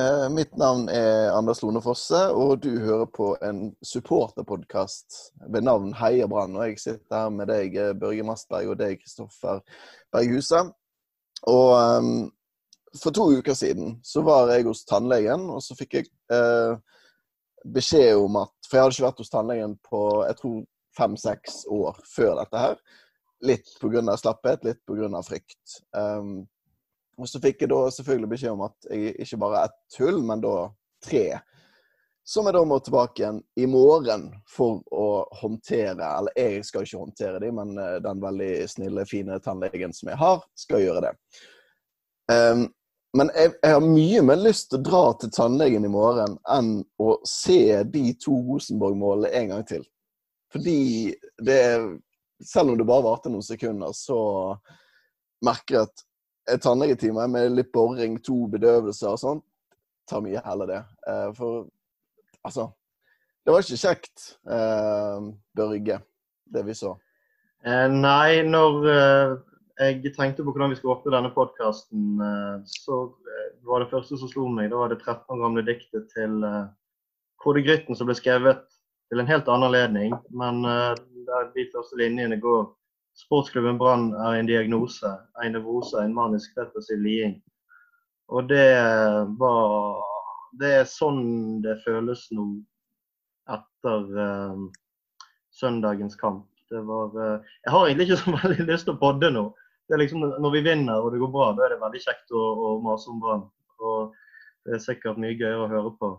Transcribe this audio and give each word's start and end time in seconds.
Eh, 0.00 0.28
mitt 0.30 0.56
navn 0.56 0.88
er 0.88 1.32
Anders 1.34 1.62
Lone 1.62 1.80
Fosse, 1.82 2.18
og 2.32 2.60
du 2.62 2.70
hører 2.80 3.08
på 3.10 3.32
en 3.44 3.72
supporterpodkast 3.84 5.16
ved 5.52 5.64
navn 5.66 5.92
Heia 5.98 6.28
Brann. 6.30 6.56
Og 6.56 6.68
jeg 6.68 6.78
sitter 6.80 7.24
her 7.24 7.32
med 7.34 7.50
deg, 7.50 7.74
eh, 7.76 7.92
Børge 7.98 8.24
Mastberg, 8.24 8.70
og 8.70 8.78
deg, 8.80 9.00
Kristoffer 9.02 9.60
Berghuse. 10.12 10.62
Og 11.50 11.72
um, 11.74 12.30
for 13.02 13.12
to 13.16 13.26
uker 13.38 13.56
siden 13.56 13.98
så 14.04 14.22
var 14.24 14.52
jeg 14.54 14.68
hos 14.68 14.84
tannlegen, 14.88 15.48
og 15.50 15.60
så 15.64 15.76
fikk 15.76 15.98
jeg 15.98 16.08
eh, 16.32 16.76
beskjed 17.74 18.14
om 18.20 18.40
at 18.44 18.54
For 18.68 18.76
jeg 18.76 18.84
hadde 18.84 18.96
ikke 18.96 19.08
vært 19.08 19.22
hos 19.24 19.32
tannlegen 19.32 19.76
på 19.90 20.00
jeg 20.28 20.36
tror 20.38 20.58
fem-seks 20.96 21.64
år 21.68 21.98
før 22.14 22.36
dette 22.40 22.64
her. 22.64 22.80
Litt 23.42 23.76
pga. 23.82 24.16
slapphet, 24.16 24.64
litt 24.64 24.80
pga. 24.86 25.22
frykt. 25.26 25.80
Um, 25.92 26.46
og 27.20 27.28
så 27.28 27.40
fikk 27.42 27.64
jeg 27.64 27.72
da 27.72 27.84
selvfølgelig 27.92 28.32
beskjed 28.32 28.56
om 28.56 28.66
at 28.66 28.90
jeg 28.90 29.14
ikke 29.24 29.38
bare 29.42 29.64
er 29.66 29.74
tull, 29.92 30.20
men 30.24 30.42
da 30.44 30.54
tre. 31.04 31.24
Som 32.26 32.46
jeg 32.46 32.54
da 32.54 32.62
må 32.68 32.78
tilbake 32.84 33.22
igjen 33.22 33.40
i 33.58 33.66
morgen 33.66 34.28
for 34.48 34.82
å 34.94 35.06
håndtere 35.40 36.04
Eller 36.18 36.36
jeg 36.36 36.66
skal 36.68 36.84
ikke 36.84 37.00
håndtere 37.00 37.40
de, 37.42 37.48
men 37.54 37.72
eh, 37.80 37.96
den 38.04 38.20
veldig 38.22 38.50
snille, 38.70 39.06
fine 39.08 39.40
tannlegen 39.42 39.94
som 39.96 40.12
jeg 40.12 40.20
har, 40.20 40.44
skal 40.54 40.84
gjøre 40.84 41.08
det. 41.08 41.14
Um, 42.30 42.68
men 43.18 43.32
jeg, 43.34 43.54
jeg, 43.56 43.72
har 43.74 43.82
mye 43.82 44.20
mer 44.22 44.38
lyst 44.38 44.68
til 44.70 44.78
å 44.78 44.86
dra 44.86 45.00
til 45.18 45.32
tannlegen 45.34 45.86
i 45.86 45.90
morgen 45.90 46.36
enn 46.54 46.76
å 47.02 47.16
se 47.26 47.80
de 47.90 48.04
to 48.22 48.36
Rosenborg-målene 48.46 49.32
en 49.40 49.50
gang 49.54 49.64
til. 49.66 49.82
Fordi 50.52 51.14
det 51.42 51.62
Selv 52.40 52.70
om 52.72 52.78
det 52.78 52.86
bare 52.88 53.04
varte 53.04 53.28
noen 53.28 53.44
sekunder, 53.44 53.90
så 53.92 54.16
merker 55.44 55.74
jeg 55.74 55.88
at 55.90 56.04
tannlegetime 56.62 57.26
med 57.30 57.54
litt 57.54 57.72
boring, 57.72 58.18
to 58.24 58.46
bedøvelser 58.50 59.12
og 59.12 59.20
sånn, 59.20 59.42
tar 60.08 60.22
mye 60.24 60.42
heller 60.44 60.70
det. 60.70 60.80
Eh, 61.08 61.28
for 61.36 61.66
altså 62.42 62.70
Det 63.40 63.54
var 63.54 63.64
ikke 63.64 63.80
kjekt, 63.80 64.24
eh, 64.52 65.28
Børge, 65.56 65.94
det 66.52 66.62
vi 66.66 66.74
så. 66.76 66.90
Eh, 67.64 67.86
nei, 67.88 68.42
når 68.44 68.88
eh, 68.92 69.30
jeg 69.80 70.12
tenkte 70.12 70.44
på 70.44 70.52
hvordan 70.52 70.72
vi 70.72 70.76
skulle 70.76 70.98
åpne 70.98 71.14
denne 71.14 71.32
podkasten, 71.32 72.20
eh, 72.20 72.58
så 72.68 72.98
eh, 73.08 73.48
var 73.64 73.80
det 73.80 73.90
første 73.94 74.18
som 74.20 74.28
slo 74.28 74.44
meg, 74.52 74.68
da 74.70 74.82
var 74.82 74.92
det 74.92 75.00
13 75.00 75.24
år 75.32 75.40
gamle 75.40 75.64
diktet 75.64 76.12
til 76.12 76.44
Kode 77.40 77.64
Grytten 77.64 77.96
som 77.96 78.10
ble 78.10 78.18
skrevet 78.18 78.66
til 79.08 79.22
en 79.22 79.28
helt 79.28 79.48
annen 79.48 79.70
anledning. 79.70 80.14
Men 80.36 80.60
der 80.62 81.48
de 81.56 81.64
første 81.72 81.96
linjene 81.98 82.36
går 82.40 82.68
Sportsklubben 83.20 83.78
Brann 83.78 84.12
er 84.14 84.38
en 84.38 84.48
diagnose, 84.48 85.10
en 85.44 85.52
nevrose, 85.52 85.98
en 86.00 86.14
manisk 86.16 86.54
depressiv 86.56 87.00
liding. 87.04 87.36
Og 88.30 88.48
det 88.48 88.68
var 89.38 90.06
Det 90.60 90.70
er 90.80 90.86
sånn 90.88 91.60
det 91.62 91.76
føles 91.84 92.24
nå 92.34 92.44
etter 93.54 94.06
uh, 94.18 94.64
søndagens 95.54 96.16
kamp. 96.18 96.48
Det 96.70 96.80
var 96.88 97.14
uh, 97.14 97.52
Jeg 97.62 97.70
har 97.74 97.86
egentlig 97.86 98.08
ikke 98.08 98.18
så 98.22 98.34
veldig 98.42 98.66
lyst 98.66 98.88
til 98.88 98.96
å 98.96 99.02
podde 99.02 99.30
nå. 99.30 99.44
Det 99.86 99.94
er 99.94 100.02
liksom 100.02 100.26
Når 100.26 100.56
vi 100.56 100.64
vinner 100.66 100.98
og 100.98 101.12
det 101.14 101.22
går 101.22 101.30
bra, 101.36 101.52
da 101.54 101.66
er 101.66 101.76
det 101.76 101.80
veldig 101.84 102.02
kjekt 102.02 102.34
å, 102.34 102.42
å 102.42 102.72
mase 102.82 103.10
om 103.12 103.22
Brann. 103.22 103.46
Og 103.78 104.18
det 104.66 104.74
er 104.74 104.82
sikkert 104.82 105.22
mye 105.22 105.38
gøyere 105.38 105.68
å 105.68 105.70
høre 105.70 105.94
på 106.02 106.12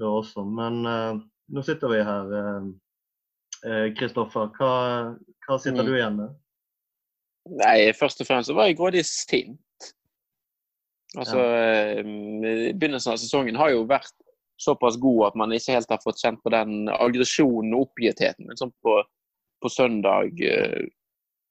da 0.00 0.12
også. 0.20 0.44
Men 0.60 0.82
uh, 0.84 1.16
nå 1.48 1.64
sitter 1.64 1.92
vi 1.92 2.04
her. 2.04 2.36
Kristoffer, 3.98 4.48
hva, 4.58 4.70
hva 5.46 5.58
sitter 5.62 5.84
mm. 5.84 5.86
du 5.86 5.92
igjen 5.94 6.16
med? 6.18 6.32
Nei, 7.58 7.92
først 7.98 8.22
og 8.22 8.28
fremst 8.28 8.50
så 8.50 8.56
var 8.56 8.68
jeg 8.68 8.78
grådig 8.78 9.02
sint. 9.06 9.58
Altså, 11.18 11.38
ja. 11.38 12.00
Eh, 12.00 12.72
Begynnelsen 12.78 13.12
av 13.12 13.20
sesongen 13.20 13.58
har 13.60 13.72
jo 13.74 13.84
vært 13.88 14.14
såpass 14.62 14.96
god 15.02 15.26
at 15.30 15.38
man 15.40 15.52
ikke 15.54 15.76
helt 15.76 15.90
har 15.90 16.00
fått 16.04 16.22
kjent 16.22 16.40
på 16.44 16.52
den 16.54 16.86
aggresjonen 16.92 17.74
og 17.74 17.88
oppgittheten. 17.88 18.46
Men 18.48 18.60
sånn 18.60 18.72
på, 18.84 19.00
på, 19.62 19.72
søndag 19.72 20.38
eh, 20.46 20.86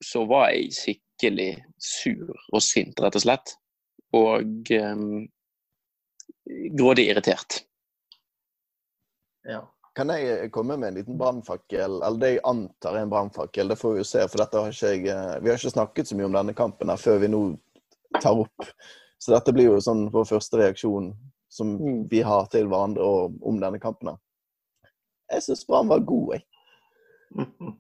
så 0.03 0.23
var 0.29 0.49
jeg 0.53 0.71
skikkelig 0.77 1.51
sur 1.77 2.31
og 2.31 2.63
sint, 2.65 2.99
rett 3.03 3.19
og 3.19 3.25
slett. 3.25 3.53
Og 4.17 4.71
um, 4.75 5.27
grådig 6.75 7.05
irritert. 7.11 7.61
Ja. 9.47 9.61
Kan 9.95 10.09
jeg 10.09 10.51
komme 10.55 10.77
med 10.79 10.87
en 10.87 10.93
liten 11.01 11.17
brannfakkel, 11.19 11.97
eller 11.99 12.19
det 12.19 12.29
jeg 12.29 12.43
antar 12.47 12.95
er 12.95 13.03
en 13.03 13.11
brannfakkel? 13.11 13.67
Det 13.67 13.75
får 13.75 13.97
vi 13.97 13.99
jo 13.99 14.07
se, 14.07 14.23
for 14.31 14.45
har 14.55 14.71
ikke 14.71 15.11
eh, 15.11 15.41
Vi 15.43 15.51
har 15.51 15.59
ikke 15.59 15.73
snakket 15.73 16.07
så 16.07 16.15
mye 16.15 16.29
om 16.29 16.37
denne 16.37 16.55
kampen 16.55 16.89
her 16.89 17.01
før 17.01 17.19
vi 17.19 17.31
nå 17.31 17.41
tar 18.21 18.39
opp. 18.45 18.71
Så 19.19 19.35
dette 19.35 19.51
blir 19.53 19.67
jo 19.67 19.81
sånn 19.83 20.07
vår 20.13 20.29
første 20.31 20.61
reaksjon 20.63 21.11
som 21.51 21.75
mm. 21.75 21.99
vi 22.11 22.23
har 22.23 22.47
til 22.53 22.71
hverandre 22.71 23.03
om 23.43 23.59
denne 23.59 23.83
kampen 23.83 24.13
her. 24.13 24.21
Jeg 25.35 25.43
syns 25.49 25.67
Brann 25.67 25.91
var 25.91 26.07
god, 26.07 26.37
jeg. 26.37 26.47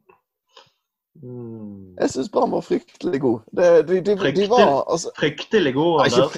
Mm. 1.21 1.97
Jeg 1.99 2.07
syns 2.13 2.29
Brann 2.31 2.53
var 2.53 2.63
fryktelig 2.63 3.19
god. 3.21 3.41
De, 3.51 3.65
de, 3.83 3.97
de, 4.01 4.13
de, 4.15 4.45
var 4.49 4.85
altså, 4.89 5.11
Fryktelig 5.19 5.73
god, 5.75 6.05
Anders? 6.05 6.37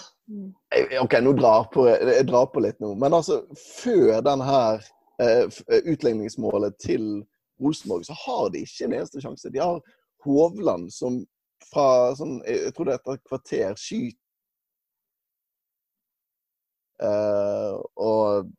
OK, 1.00 1.14
nå 1.22 1.34
drar 1.38 1.68
på, 1.72 1.86
jeg 1.92 2.26
drar 2.28 2.48
på 2.52 2.64
litt 2.66 2.82
nå. 2.82 2.90
Men 3.00 3.14
altså, 3.14 3.38
før 3.54 4.18
den 4.26 4.42
her 4.44 4.82
Eh, 4.82 4.82
eh, 4.82 5.03
utligningsmålet 5.22 6.78
til 6.82 7.04
Rosenborg, 7.62 8.06
så 8.06 8.16
har 8.18 8.50
de 8.50 8.64
ikke 8.66 8.88
en 8.88 8.96
eneste 8.98 9.22
sjanse. 9.22 9.52
De 9.54 9.62
har 9.62 9.82
Hovland 10.24 10.90
som 10.94 11.22
fra 11.72 12.14
sånn, 12.18 12.40
jeg 12.48 12.74
tror 12.76 12.88
det 12.88 12.96
er 12.96 13.02
etter 13.02 13.18
et 13.18 13.28
kvarter 13.28 13.78
skyter 13.80 14.20
uh, 17.04 17.80
Og 18.04 18.52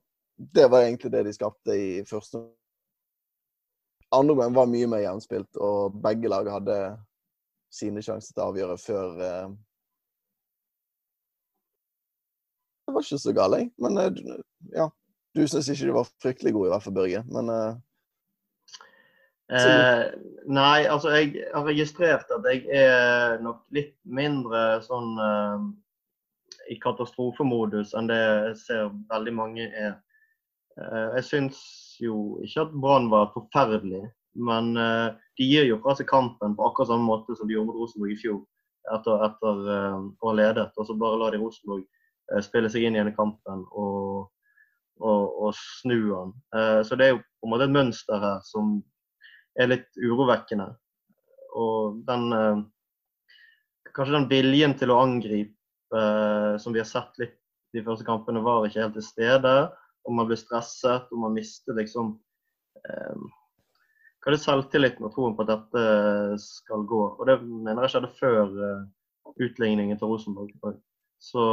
det 0.54 0.66
var 0.70 0.84
egentlig 0.84 1.12
det 1.12 1.24
de 1.28 1.34
skapte 1.36 1.76
i 1.78 1.90
første 2.08 2.42
Andre 4.14 4.36
gang 4.38 4.54
var 4.54 4.70
mye 4.70 4.86
mer 4.86 5.02
jevnspilt, 5.02 5.56
og 5.58 5.96
begge 6.04 6.30
lag 6.30 6.46
hadde 6.52 6.78
sine 7.74 8.02
sjanser 8.04 8.30
til 8.30 8.44
å 8.44 8.50
avgjøre 8.52 8.76
før 8.78 9.16
uh, 9.18 9.54
Det 12.84 12.94
var 12.94 13.06
ikke 13.06 13.18
så 13.18 13.32
galt, 13.34 13.58
jeg. 13.58 13.72
Men 13.80 13.98
ja. 14.76 14.86
Du 15.34 15.42
syns 15.50 15.68
ikke 15.70 15.88
du 15.88 15.96
var 15.96 16.10
fryktelig 16.22 16.54
god, 16.54 16.66
i 16.66 16.72
hvert 16.72 16.84
fall, 16.84 16.94
Børge. 16.94 17.20
Men 17.34 17.50
uh, 17.50 17.74
eh, 19.50 20.02
Nei, 20.46 20.84
altså 20.86 21.14
jeg 21.16 21.46
har 21.50 21.66
registrert 21.66 22.30
at 22.36 22.46
jeg 22.52 22.68
er 22.70 23.40
nok 23.42 23.64
litt 23.74 23.96
mindre 24.06 24.78
sånn 24.84 25.16
uh, 25.18 25.64
i 26.70 26.78
katastrofemodus 26.80 27.92
enn 27.98 28.08
det 28.08 28.18
jeg 28.20 28.58
ser 28.62 28.92
veldig 29.10 29.34
mange 29.34 29.66
er. 29.66 29.96
Uh, 30.78 31.16
jeg 31.18 31.26
syns 31.30 31.58
jo 32.02 32.38
ikke 32.46 32.68
at 32.68 32.76
Brann 32.84 33.10
var 33.10 33.32
forferdelig, 33.34 34.04
men 34.34 34.72
de 34.74 35.46
gir 35.46 35.66
jo 35.68 35.76
fra 35.82 35.92
seg 35.94 36.08
kampen 36.10 36.56
på 36.58 36.64
akkurat 36.66 36.88
samme 36.90 37.06
måte 37.06 37.36
som 37.38 37.46
de 37.46 37.54
gjorde 37.54 37.68
mot 37.68 37.76
Rosenborg 37.78 38.16
i 38.16 38.18
fjor, 38.18 38.40
etter, 38.90 39.20
etter 39.28 39.60
å 39.70 40.26
ha 40.26 40.32
ledet. 40.34 40.72
Og 40.74 40.88
så 40.88 40.96
bare 40.98 41.20
la 41.20 41.28
de 41.30 41.38
Rosenborg 41.38 41.84
spille 42.42 42.70
seg 42.72 42.82
inn 42.82 42.98
igjen 42.98 43.12
i 43.12 43.14
kampen. 43.14 43.62
og 43.70 44.26
og, 45.00 45.22
og 45.42 45.54
snu 45.58 45.98
den. 45.98 46.34
Eh, 46.56 46.80
så 46.86 46.98
det 46.98 47.06
er 47.06 47.14
jo 47.14 47.22
på 47.22 47.48
en 47.48 47.54
måte 47.54 47.68
et 47.68 47.74
mønster 47.74 48.20
her 48.22 48.42
som 48.46 48.76
er 49.60 49.70
litt 49.70 49.90
urovekkende. 50.00 50.70
Og 51.54 52.00
den 52.08 52.30
eh, 52.36 52.62
Kanskje 53.94 54.16
den 54.16 54.24
viljen 54.26 54.72
til 54.74 54.90
å 54.90 54.96
angripe 55.04 55.94
eh, 55.94 56.56
som 56.58 56.74
vi 56.74 56.80
har 56.82 56.88
sett 56.88 57.14
litt 57.20 57.36
de 57.74 57.82
første 57.86 58.02
kampene, 58.06 58.42
var 58.42 58.66
ikke 58.66 58.80
helt 58.82 58.96
til 58.98 59.04
stede. 59.06 59.52
Og 60.02 60.16
man 60.18 60.26
ble 60.26 60.38
stresset, 60.38 61.06
og 61.14 61.20
man 61.22 61.36
mistet 61.36 61.78
liksom 61.78 62.16
eh, 62.82 63.20
hva 64.18 64.32
er 64.32 64.34
det 64.34 64.40
selvtilliten 64.42 65.06
og 65.06 65.12
troen 65.14 65.36
på 65.38 65.44
at 65.44 65.52
dette 65.52 65.84
skal 66.42 66.82
gå. 66.90 67.00
Og 67.20 67.22
det 67.28 67.36
mener 67.44 67.84
jeg 67.84 67.92
skjedde 67.92 68.10
før 68.16 68.54
uh, 68.56 69.32
utligningen 69.36 69.98
til 70.00 70.10
Rosenborg. 70.10 70.78
Så, 71.20 71.44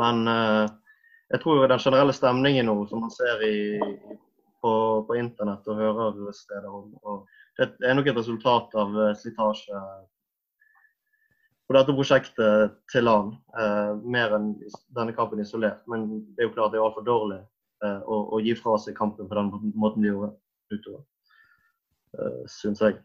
men 0.00 0.22
jeg 1.32 1.42
tror 1.42 1.66
den 1.66 1.82
generelle 1.82 2.14
stemningen 2.14 2.68
nå, 2.68 2.76
som 2.90 3.02
man 3.04 3.12
ser 3.14 3.42
i, 3.46 3.56
på, 4.62 4.72
på, 5.08 5.16
internett 5.18 5.66
og 5.70 5.80
hører 5.80 6.20
steder, 6.36 6.68
om, 6.70 7.24
det 7.58 7.70
er 7.88 7.96
nok 7.96 8.10
et 8.10 8.20
resultat 8.20 8.76
av 8.78 8.94
eh, 9.00 9.16
slitasje 9.18 9.80
på 11.66 11.74
dette 11.74 11.94
prosjektet 11.96 12.76
til 12.92 13.06
land, 13.08 13.34
eh, 13.58 13.92
mer 14.06 14.36
enn 14.36 14.52
denne 14.94 15.14
kampen 15.16 15.42
isolert. 15.42 15.82
Men 15.90 16.06
det 16.36 16.44
er 16.44 16.50
jo 16.50 16.54
klart 16.54 16.74
det 16.74 16.78
er 16.78 16.86
altfor 16.86 17.06
dårlig 17.06 17.40
eh, 17.40 18.00
å, 18.04 18.20
å, 18.36 18.40
gi 18.44 18.54
fra 18.58 18.76
seg 18.82 18.98
kampen 18.98 19.26
på 19.26 19.38
den 19.38 19.50
måten 19.74 20.04
de 20.04 20.12
gjorde 20.12 20.32
utover, 20.70 21.02
eh, 22.20 22.42
syns 22.52 22.84
jeg. 22.84 23.00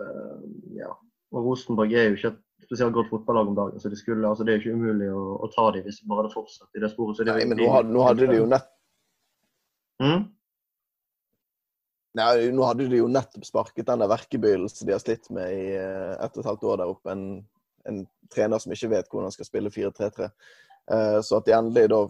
Eh, 0.00 0.48
ja. 0.80 0.90
Og 1.32 1.46
Rosenborg 1.46 1.94
er 1.94 2.10
jo 2.10 2.18
ikke 2.18 2.32
et 2.34 2.42
spesielt 2.66 2.94
godt 2.94 3.10
fotballag 3.10 3.50
om 3.50 3.56
dagen. 3.56 3.80
så 3.80 3.90
de 3.92 3.98
skulle, 3.98 4.28
altså 4.28 4.44
Det 4.44 4.54
er 4.54 4.62
ikke 4.62 4.76
umulig 4.76 5.08
å, 5.12 5.24
å 5.42 5.50
ta 5.52 5.68
dem 5.74 5.86
hvis 5.86 6.00
de 6.00 6.08
bare 6.10 6.24
hadde 6.24 6.34
fortsatt 6.34 6.78
i 6.78 6.82
det 6.82 6.92
sporet. 6.92 7.18
Så 7.18 7.26
de, 7.26 7.34
Nei, 7.34 7.48
men 7.50 7.60
nå 7.60 7.68
hadde, 7.72 7.92
nå 7.94 8.06
hadde 8.06 8.30
de 8.30 8.38
jo 8.38 8.48
nett... 8.50 8.70
Mm? 10.02 10.24
Nei, 12.18 12.32
nå 12.52 12.66
hadde 12.68 12.88
de 12.92 12.98
jo 13.00 13.08
nettopp 13.08 13.46
sparket 13.48 13.88
den 13.88 14.02
der 14.04 14.10
verkebøyelsen 14.12 14.88
de 14.88 14.92
har 14.92 15.00
slitt 15.00 15.30
med 15.32 15.54
i 15.54 15.62
et 15.78 16.26
ett 16.26 16.34
og 16.36 16.42
et 16.42 16.50
halvt 16.50 16.66
år 16.68 16.82
der 16.82 16.92
oppe. 16.92 17.14
En, 17.14 17.24
en 17.88 18.02
trener 18.32 18.60
som 18.60 18.74
ikke 18.74 18.90
vet 18.92 19.08
hvordan 19.08 19.30
han 19.30 19.36
skal 19.36 19.48
spille 19.48 19.72
4-3-3. 19.72 20.28
Eh, 20.92 21.18
så 21.24 21.38
at 21.38 21.48
de 21.48 21.56
endelig 21.56 21.88
da 21.92 22.02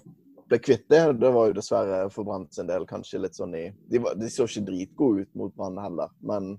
ble 0.53 0.59
kvitt 0.61 0.89
det, 0.91 1.03
det 1.21 1.31
var 1.33 1.49
jo 1.49 1.57
dessverre 1.57 2.03
for 2.13 2.29
Brann 2.29 2.49
sin 2.53 2.69
del 2.69 2.85
kanskje 2.89 3.23
litt 3.23 3.39
sånn 3.39 3.55
i 3.57 3.67
De, 3.89 4.01
var, 4.03 4.17
de 4.19 4.29
så 4.33 4.49
ikke 4.49 4.67
dritgode 4.69 5.25
ut 5.25 5.35
mot 5.39 5.55
Brann 5.57 5.79
heller, 5.81 6.13
men 6.21 6.57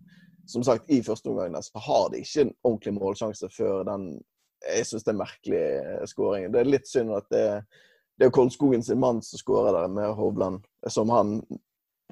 som 0.48 0.64
sagt, 0.64 0.90
i 0.92 1.04
første 1.04 1.30
omgang 1.30 1.56
så 1.64 1.80
har 1.80 2.10
de 2.12 2.22
ikke 2.24 2.46
en 2.46 2.54
ordentlig 2.64 2.94
målsjanse 2.98 3.50
før 3.54 3.84
den 3.88 4.14
Jeg 4.64 4.86
syns 4.88 5.04
det 5.04 5.12
er 5.12 5.20
merkelig 5.20 5.64
skåringen. 6.08 6.52
Det 6.54 6.60
er 6.62 6.70
litt 6.72 6.88
synd 6.88 7.12
at 7.12 7.26
det, 7.34 7.48
det 8.16 8.30
er 8.30 8.32
Koldskogen 8.32 8.84
sin 8.84 9.02
mann 9.02 9.20
som 9.20 9.42
skårer 9.42 9.76
der 9.76 9.90
med 9.92 10.14
Hovland, 10.16 10.62
som 10.88 11.10
han 11.12 11.42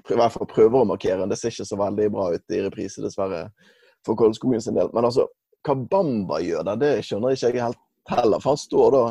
i 0.09 0.17
hvert 0.17 0.33
fall 0.33 0.49
prøver 0.51 0.81
å 0.81 0.89
markere. 0.89 1.29
Det 1.31 1.37
ser 1.39 1.53
ikke 1.53 1.69
så 1.69 1.79
veldig 1.79 2.09
bra 2.11 2.25
ut 2.33 2.55
i 2.55 2.59
reprise, 2.65 2.99
dessverre, 3.03 3.45
for 4.05 4.19
Koldskogen 4.19 4.59
sin 4.63 4.75
del. 4.75 4.91
Men 4.91 5.07
altså, 5.07 5.29
hva 5.63 5.77
Bamba 5.79 6.41
gjør 6.43 6.67
der, 6.67 6.81
det 6.81 6.91
skjønner 7.07 7.37
ikke 7.37 7.53
jeg 7.53 7.63
helt 7.63 7.81
heller. 8.11 8.43
For 8.43 8.51
han 8.51 8.59
står 8.59 8.95
da 8.97 9.03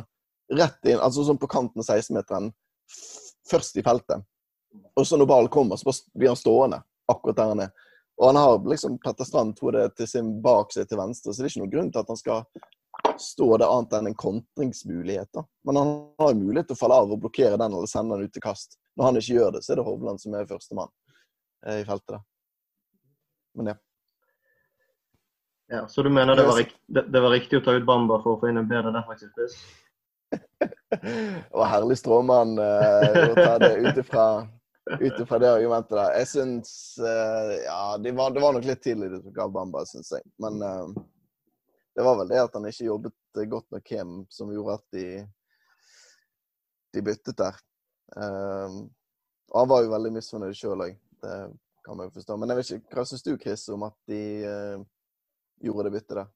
rett 0.60 0.90
inn, 0.90 1.00
altså 1.00 1.24
sånn 1.24 1.40
på 1.40 1.48
kanten 1.50 1.80
av 1.80 1.88
16-meteren, 1.88 2.50
først 3.50 3.80
i 3.80 3.86
feltet. 3.86 4.26
Og 4.98 5.06
så 5.06 5.16
når 5.16 5.30
ballen 5.30 5.52
kommer, 5.52 5.80
så 5.80 5.94
blir 6.12 6.34
han 6.34 6.38
stående 6.38 6.82
akkurat 7.10 7.38
der 7.38 7.54
han 7.54 7.64
er. 7.64 7.86
Og 8.20 8.26
han 8.26 8.36
har 8.36 8.68
liksom 8.68 8.98
Petter 9.00 9.24
Strand 9.24 9.54
tror 9.56 9.72
det 9.72 9.86
til 9.96 10.08
sin 10.08 10.34
bak 10.44 10.74
seg 10.74 10.88
til 10.88 10.98
venstre, 11.00 11.32
så 11.32 11.40
det 11.40 11.48
er 11.48 11.54
ikke 11.54 11.62
noen 11.62 11.72
grunn 11.72 11.86
til 11.92 12.02
at 12.02 12.10
han 12.12 12.18
skal 12.20 12.42
stå 13.16 13.46
det 13.62 13.68
annet 13.68 13.94
enn 13.96 14.10
en 14.10 14.16
kontringsmulighet. 14.20 15.30
da. 15.32 15.44
Men 15.64 15.78
han 15.80 15.92
har 16.20 16.34
mulighet 16.36 16.68
til 16.68 16.76
å 16.76 16.80
falle 16.82 16.98
av 17.00 17.14
og 17.14 17.22
blokkere 17.22 17.56
den 17.56 17.76
eller 17.78 17.88
sende 17.88 18.18
den 18.18 18.28
ut 18.28 18.34
til 18.36 18.44
kast. 18.44 18.76
Når 19.00 19.08
han 19.08 19.20
ikke 19.22 19.38
gjør 19.38 19.54
det, 19.56 19.62
så 19.64 19.72
er 19.72 19.80
det 19.80 19.86
Hovland 19.88 20.20
som 20.20 20.36
er 20.36 20.50
førstemann 20.52 20.92
eh, 21.64 21.80
i 21.80 21.86
feltet. 21.88 22.18
da. 22.18 22.20
Men 23.56 23.72
ja. 23.72 23.76
Ja, 25.70 25.88
Så 25.88 26.02
du 26.02 26.10
mener 26.10 26.36
det 26.36 26.44
var, 26.44 26.56
riktig, 26.60 26.80
det, 26.86 27.06
det 27.08 27.20
var 27.24 27.30
riktig 27.30 27.60
å 27.60 27.64
ta 27.64 27.72
ut 27.78 27.88
Bamba 27.88 28.20
for 28.20 28.34
å 28.34 28.40
få 28.42 28.50
inn 28.50 28.60
en 28.60 28.68
bedre 28.68 28.92
defensiv 28.92 29.32
spiss? 29.32 29.56
var 31.62 31.72
herlig 31.72 31.96
stråmann 31.98 32.56
uh, 32.58 33.30
å 33.30 33.34
ta 33.38 33.54
det 33.62 33.76
ut 33.78 34.00
ifra 34.02 34.24
det 34.86 35.50
argumentet 35.50 35.96
der. 35.96 36.12
Jeg 36.18 36.28
syns 36.30 36.72
eh, 36.98 37.54
Ja, 37.64 37.98
det 37.98 38.12
var, 38.16 38.30
det 38.34 38.42
var, 38.42 38.54
nok 38.56 38.68
litt 38.68 38.82
tidlig 38.82 39.22
tok 39.24 39.38
av 39.44 39.52
Bamba, 39.54 39.84
syns 39.88 40.12
jeg. 40.16 40.24
Men 40.42 40.60
eh, 40.62 41.02
det 41.96 42.06
var 42.06 42.18
vel 42.20 42.30
det 42.30 42.40
at 42.42 42.56
han 42.56 42.68
ikke 42.70 42.88
jobbet 42.88 43.42
godt 43.50 43.68
med 43.74 43.86
hjem, 43.86 44.14
som 44.32 44.52
gjorde 44.54 44.78
at 44.78 44.96
de, 44.96 45.06
de 46.94 47.04
byttet 47.06 47.38
der. 47.38 47.58
Um, 48.16 48.88
og 49.52 49.58
han 49.60 49.68
var 49.70 49.84
jo 49.84 49.92
veldig 49.92 50.12
misfornøyd 50.16 50.56
sjøl 50.58 50.82
òg. 50.86 50.96
Det 51.22 51.36
kan 51.84 51.98
man 51.98 52.08
jo 52.08 52.14
forstå. 52.16 52.36
Men 52.38 52.50
jeg 52.50 52.58
vet 52.58 52.72
ikke, 52.78 52.96
hva 52.96 53.06
syns 53.06 53.26
du, 53.26 53.34
Chris, 53.38 53.68
om 53.70 53.84
at 53.86 53.96
de 54.10 54.22
gjorde 55.60 55.86
det 55.86 55.94
byttet 55.98 56.22
der? 56.22 56.30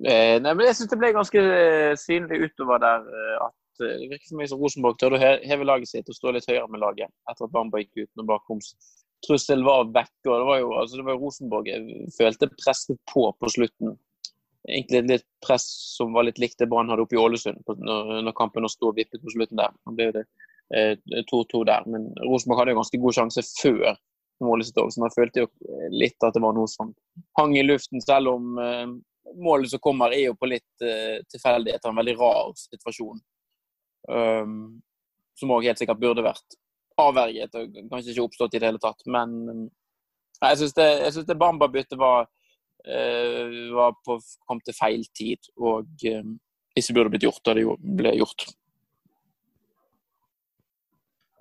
Eh, 0.00 0.38
nei, 0.40 0.54
men 0.54 0.66
Jeg 0.66 0.76
syns 0.78 0.90
det 0.90 0.98
ble 0.98 1.12
ganske 1.14 1.42
eh, 1.42 1.92
synlig 2.00 2.46
utover 2.48 2.80
der 2.82 3.04
eh, 3.06 3.34
at 3.44 3.52
eh, 3.52 3.61
det 3.82 4.08
virker 4.10 4.28
som 4.28 4.42
om 4.42 4.62
Rosenborg 4.62 4.98
tør 5.00 5.16
å 5.16 5.20
heve 5.22 5.66
laget 5.66 5.90
sitt 5.90 6.08
og 6.08 6.16
stå 6.16 6.34
litt 6.34 6.48
høyere 6.48 6.68
med 6.70 6.82
laget 6.82 7.10
etter 7.30 7.46
at 7.46 7.54
Bamba 7.54 7.82
gikk 7.82 8.04
ut 8.04 8.20
når 8.20 8.60
Trussel 9.22 9.60
var 9.62 9.90
vekke. 9.94 10.26
og 10.26 10.32
Det 10.34 10.46
var 10.48 10.56
jo 10.58 10.70
altså 10.80 10.98
det 10.98 11.06
var 11.06 11.20
Rosenborg 11.20 11.68
jeg 11.70 12.08
følte 12.16 12.50
presset 12.56 12.98
på 13.12 13.28
på 13.38 13.50
slutten. 13.54 13.96
Egentlig 14.68 15.02
litt 15.10 15.28
press 15.44 15.66
som 15.96 16.14
var 16.14 16.26
litt 16.26 16.40
likt 16.42 16.58
det 16.58 16.68
Brann 16.70 16.90
hadde 16.90 17.04
oppe 17.06 17.16
i 17.18 17.22
Ålesund 17.22 17.62
når, 17.66 18.22
når 18.26 18.38
kampen 18.38 18.66
sto 18.70 18.90
og 18.90 18.98
vippet 18.98 19.22
på 19.22 19.34
slutten 19.34 19.58
der. 19.58 19.74
Nå 19.86 19.94
ble 19.98 20.10
det 20.16 20.24
2-2 21.30 21.62
der, 21.68 21.86
men 21.90 22.08
Rosenborg 22.24 22.62
hadde 22.62 22.74
jo 22.74 22.80
ganske 22.80 23.00
god 23.02 23.16
sjanse 23.18 23.46
før 23.60 23.96
målet 24.42 24.66
sitt 24.66 24.78
òg, 24.80 24.88
så 24.90 25.02
man 25.02 25.12
følte 25.14 25.44
jo 25.44 25.48
litt 25.92 26.24
at 26.24 26.34
det 26.34 26.42
var 26.42 26.54
noe 26.56 26.70
som 26.70 26.94
hang 27.38 27.52
i 27.54 27.62
luften, 27.62 28.00
selv 28.02 28.32
om 28.32 28.56
målet 29.38 29.70
som 29.70 29.82
kommer, 29.82 30.14
er 30.14 30.30
jo 30.30 30.38
på 30.38 30.48
litt 30.50 30.84
uh, 30.84 31.20
tilfeldigheter. 31.32 31.90
En 31.90 32.00
veldig 32.00 32.16
rar 32.18 32.52
situasjon. 32.58 33.20
Um, 34.10 34.82
som 35.38 35.52
òg 35.54 35.68
helt 35.68 35.80
sikkert 35.80 36.00
burde 36.02 36.24
vært 36.24 36.56
avverget 37.00 37.54
og 37.56 37.76
kanskje 37.90 38.12
ikke 38.12 38.24
oppstått 38.26 38.56
i 38.56 38.62
det 38.62 38.70
hele 38.70 38.82
tatt. 38.82 39.04
Men 39.06 39.36
nei, 39.44 40.52
jeg 40.52 40.62
syns 40.62 40.74
det, 40.78 41.26
det 41.28 41.38
Bamba-byttet 41.40 41.98
var, 42.00 42.26
uh, 42.86 43.60
var 43.76 43.94
på, 44.06 44.18
kom 44.48 44.62
til 44.64 44.76
feil 44.76 45.06
tid 45.16 45.52
og 45.56 45.86
uh, 46.08 46.34
ikke 46.78 46.96
burde 46.96 47.14
blitt 47.14 47.26
gjort 47.26 47.44
da 47.46 47.54
det 47.56 47.66
ble 48.00 48.16
gjort. 48.16 48.46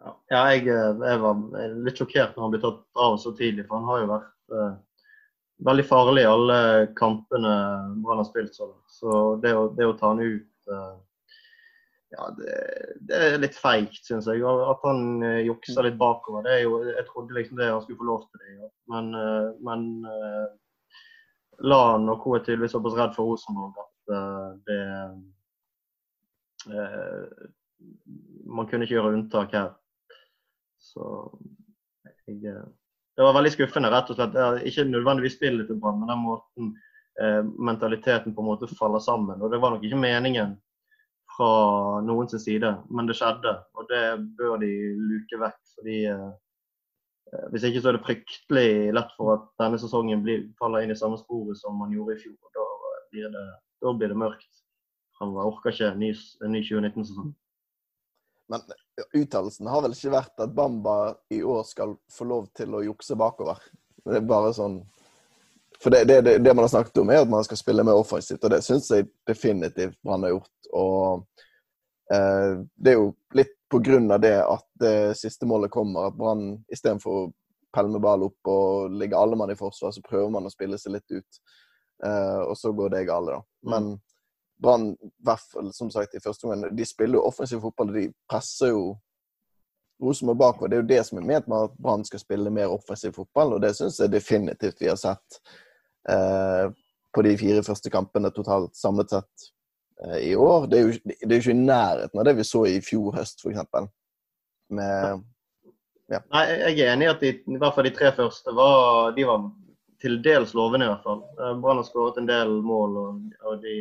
Ja, 0.02 0.16
jeg, 0.50 0.66
eh, 0.72 1.02
jeg, 1.06 1.20
var 1.22 1.42
litt 1.86 2.00
sjokkert 2.00 2.34
når 2.36 2.46
han 2.46 2.54
ble 2.56 2.62
tatt 2.64 3.02
av 3.04 3.18
så 3.22 3.34
tidlig, 3.38 3.68
for 3.68 3.78
han 3.78 3.90
har 3.90 4.00
jo 4.02 4.10
vært 4.10 4.56
uh, 4.56 4.72
veldig 5.68 5.86
farlig 5.86 6.24
i 6.24 6.30
alle 6.30 6.58
kampene 6.98 7.52
Brann 8.02 8.22
har 8.24 8.28
spilt 8.30 8.56
så 8.58 8.70
langt. 8.70 8.88
Så 8.90 9.20
det 9.44 9.54
å, 9.54 9.68
det 9.78 9.86
å, 9.86 9.96
ta 10.00 10.14
han 10.14 10.24
ut 10.24 10.72
uh, 10.72 10.96
ja, 12.12 12.28
det, 12.38 12.56
det, 13.08 13.20
er 13.20 13.38
litt 13.42 13.56
feigt, 13.56 14.02
syns 14.08 14.28
jeg. 14.28 14.44
At 14.44 14.84
han 14.88 15.22
uh, 15.24 15.40
juksa 15.46 15.86
litt 15.86 16.00
bakover. 16.00 16.44
det 16.48 16.58
er 16.58 16.66
jo, 16.66 16.82
Jeg 16.90 17.06
trodde 17.08 17.38
liksom 17.38 17.60
det 17.60 17.70
han 17.72 17.84
skulle 17.86 18.02
få 18.02 18.10
lov 18.10 18.26
til 18.28 18.44
det. 18.44 18.56
Ja. 18.58 18.72
Men, 18.96 19.14
uh, 19.16 19.48
men 19.68 19.88
uh, 20.08 20.48
Lan 21.62 22.10
og 22.10 22.24
co. 22.24 22.36
er 22.36 22.44
tydeligvis 22.46 22.74
såpass 22.74 22.98
redd 22.98 23.16
for 23.16 23.30
Rosenborg 23.30 23.76
at 23.84 24.14
det 24.66 24.82
Man 28.50 28.68
kunne 28.70 28.86
ikke 28.86 28.96
gjøre 28.96 29.14
unntak 29.14 29.54
her. 29.54 29.70
Så 30.82 31.04
jeg 32.28 32.56
det 33.16 33.26
var 33.26 33.36
veldig 33.36 33.52
skuffende, 33.54 33.92
rett 33.92 34.10
og 34.10 34.18
slett. 34.18 34.38
Ikke 34.66 34.88
nødvendigvis 34.88 35.36
spillet 35.38 35.68
til 35.70 35.80
Brann, 35.82 36.00
men 36.00 36.10
den 36.10 36.22
måten 36.24 36.70
eh, 37.22 37.42
mentaliteten 37.44 38.36
på 38.36 38.42
en 38.42 38.48
måte 38.48 38.70
faller 38.80 39.04
sammen. 39.04 39.42
Og 39.42 39.52
Det 39.52 39.60
var 39.62 39.76
nok 39.76 39.84
ikke 39.86 40.00
meningen 40.00 40.56
fra 41.38 41.52
noens 42.06 42.36
side, 42.44 42.72
men 42.90 43.10
det 43.10 43.18
skjedde. 43.20 43.56
Og 43.78 43.90
det 43.90 44.04
bør 44.38 44.58
de 44.62 44.72
luke 45.00 45.40
vekk. 45.42 45.60
fordi 45.76 46.00
eh, 46.12 46.30
eh, 47.32 47.46
Hvis 47.52 47.68
ikke 47.70 47.82
så 47.82 47.92
er 47.92 47.98
det 47.98 48.06
fryktelig 48.06 48.94
lett 48.98 49.14
for 49.18 49.36
at 49.36 49.48
denne 49.62 49.80
sesongen 49.82 50.24
blir, 50.26 50.48
faller 50.60 50.86
inn 50.86 50.94
i 50.96 51.00
samme 51.00 51.20
sporet 51.22 51.60
som 51.60 51.80
man 51.80 51.94
gjorde 51.96 52.18
i 52.18 52.24
fjor. 52.24 52.38
Da 52.56 52.68
blir 53.12 53.32
det, 53.36 53.46
da 53.82 53.94
blir 53.94 54.14
det 54.14 54.22
mørkt. 54.24 54.52
Han 55.22 55.36
orker 55.38 55.74
ikke 55.74 55.92
en 55.94 56.02
ny, 56.02 56.14
ny 56.50 56.64
2019-sesong. 56.66 57.34
Men 58.52 58.64
uttalelsen 59.14 59.68
har 59.72 59.84
vel 59.86 59.94
ikke 59.96 60.12
vært 60.12 60.42
at 60.44 60.56
Bamba 60.56 60.96
i 61.32 61.40
år 61.46 61.62
skal 61.70 61.94
få 62.12 62.26
lov 62.28 62.50
til 62.58 62.74
å 62.76 62.82
jukse 62.84 63.16
bakover. 63.16 63.62
Det 64.04 64.18
er 64.18 64.26
bare 64.28 64.50
sånn 64.58 64.82
For 65.82 65.94
det, 65.94 66.04
det, 66.10 66.34
det 66.44 66.54
man 66.54 66.66
har 66.66 66.74
snakket 66.74 67.00
om, 67.02 67.10
er 67.10 67.24
at 67.24 67.30
man 67.30 67.46
skal 67.46 67.58
spille 67.58 67.86
mer 67.86 67.98
offensivt, 67.98 68.44
og 68.44 68.52
det 68.54 68.60
syns 68.66 68.90
jeg 68.92 69.08
definitivt 69.26 69.96
man 70.06 70.22
har 70.26 70.36
gjort. 70.36 70.52
Og 70.78 71.26
eh, 72.14 72.62
det 72.76 72.94
er 72.94 73.00
jo 73.00 73.12
litt 73.38 73.58
av 73.72 74.20
det 74.20 74.36
at 74.44 74.66
det 74.82 74.96
siste 75.16 75.48
målet 75.48 75.72
kommer, 75.72 76.10
at 76.10 76.18
Brann 76.20 76.58
istedenfor 76.68 77.12
å 77.12 77.28
pelle 77.72 77.88
med 77.88 78.04
ball 78.04 78.26
opp 78.26 78.50
og 78.52 78.98
ligge 79.00 79.16
alle 79.16 79.38
mann 79.40 79.54
i 79.54 79.56
forsvar, 79.56 79.94
så 79.96 80.04
prøver 80.04 80.30
man 80.34 80.46
å 80.46 80.52
spille 80.52 80.76
seg 80.78 80.98
litt 80.98 81.12
ut. 81.12 81.40
Eh, 82.04 82.42
og 82.50 82.58
så 82.60 82.74
går 82.76 82.92
det 82.92 83.06
galt, 83.08 83.32
da. 83.32 83.40
Men 83.64 83.94
Brann, 84.62 84.98
som 85.72 85.92
sagt, 85.92 86.16
i 86.16 86.24
første 86.24 86.48
omgang, 86.48 86.76
de 86.76 86.86
spiller 86.86 87.18
jo 87.18 87.30
offensiv 87.30 87.64
fotball. 87.64 87.94
De 87.96 88.10
presser 88.30 88.76
jo 88.76 88.84
Rosenborg 90.02 90.38
bakover. 90.38 90.70
Det 90.70 90.78
er 90.78 90.84
jo 90.84 90.92
det 90.92 91.02
som 91.08 91.22
er 91.22 91.28
ment 91.30 91.48
med 91.50 91.70
at 91.70 91.80
Brann 91.82 92.06
skal 92.06 92.22
spille 92.22 92.54
mer 92.54 92.74
offensiv 92.74 93.16
fotball, 93.18 93.56
og 93.56 93.64
det 93.64 93.74
syns 93.78 94.00
jeg 94.02 94.14
definitivt 94.14 94.82
vi 94.82 94.90
har 94.90 95.00
sett 95.00 95.42
eh, 96.10 96.68
på 97.14 97.26
de 97.26 97.34
fire 97.38 97.64
første 97.66 97.92
kampene 97.94 98.32
totalt 98.34 98.76
samlet 98.78 99.16
sett 99.18 99.50
i 100.22 100.36
år. 100.36 100.68
Det 100.72 100.80
er, 100.80 100.88
jo, 100.88 101.00
det 101.06 101.28
er 101.28 101.36
jo 101.36 101.44
ikke 101.44 101.56
i 101.56 101.60
nærheten 101.62 102.22
av 102.22 102.28
det 102.28 102.36
vi 102.40 102.48
så 102.48 102.64
i 102.70 102.80
fjor 102.86 103.16
høst, 103.18 103.44
f.eks. 103.44 103.90
Med 104.72 105.22
ja. 106.12 106.20
Nei, 106.34 106.44
Jeg 106.50 106.80
er 106.84 106.94
enig 106.94 107.08
i 107.08 107.12
at 107.12 107.24
de, 107.24 107.32
i 107.40 107.60
hvert 107.62 107.76
fall 107.76 107.88
de 107.88 107.94
tre 107.96 108.12
første 108.16 108.54
var, 108.56 109.14
de 109.16 109.24
var 109.28 109.46
til 110.02 110.18
dels 110.26 110.56
lovende, 110.58 110.88
i 110.88 110.92
hvert 110.92 111.06
fall. 111.06 111.24
Eh, 111.38 111.56
Brann 111.62 111.80
har 111.80 111.88
skåret 111.88 112.20
en 112.20 112.28
del 112.28 112.58
mål, 112.66 112.98
og, 113.00 113.42
og 113.48 113.64
de 113.64 113.76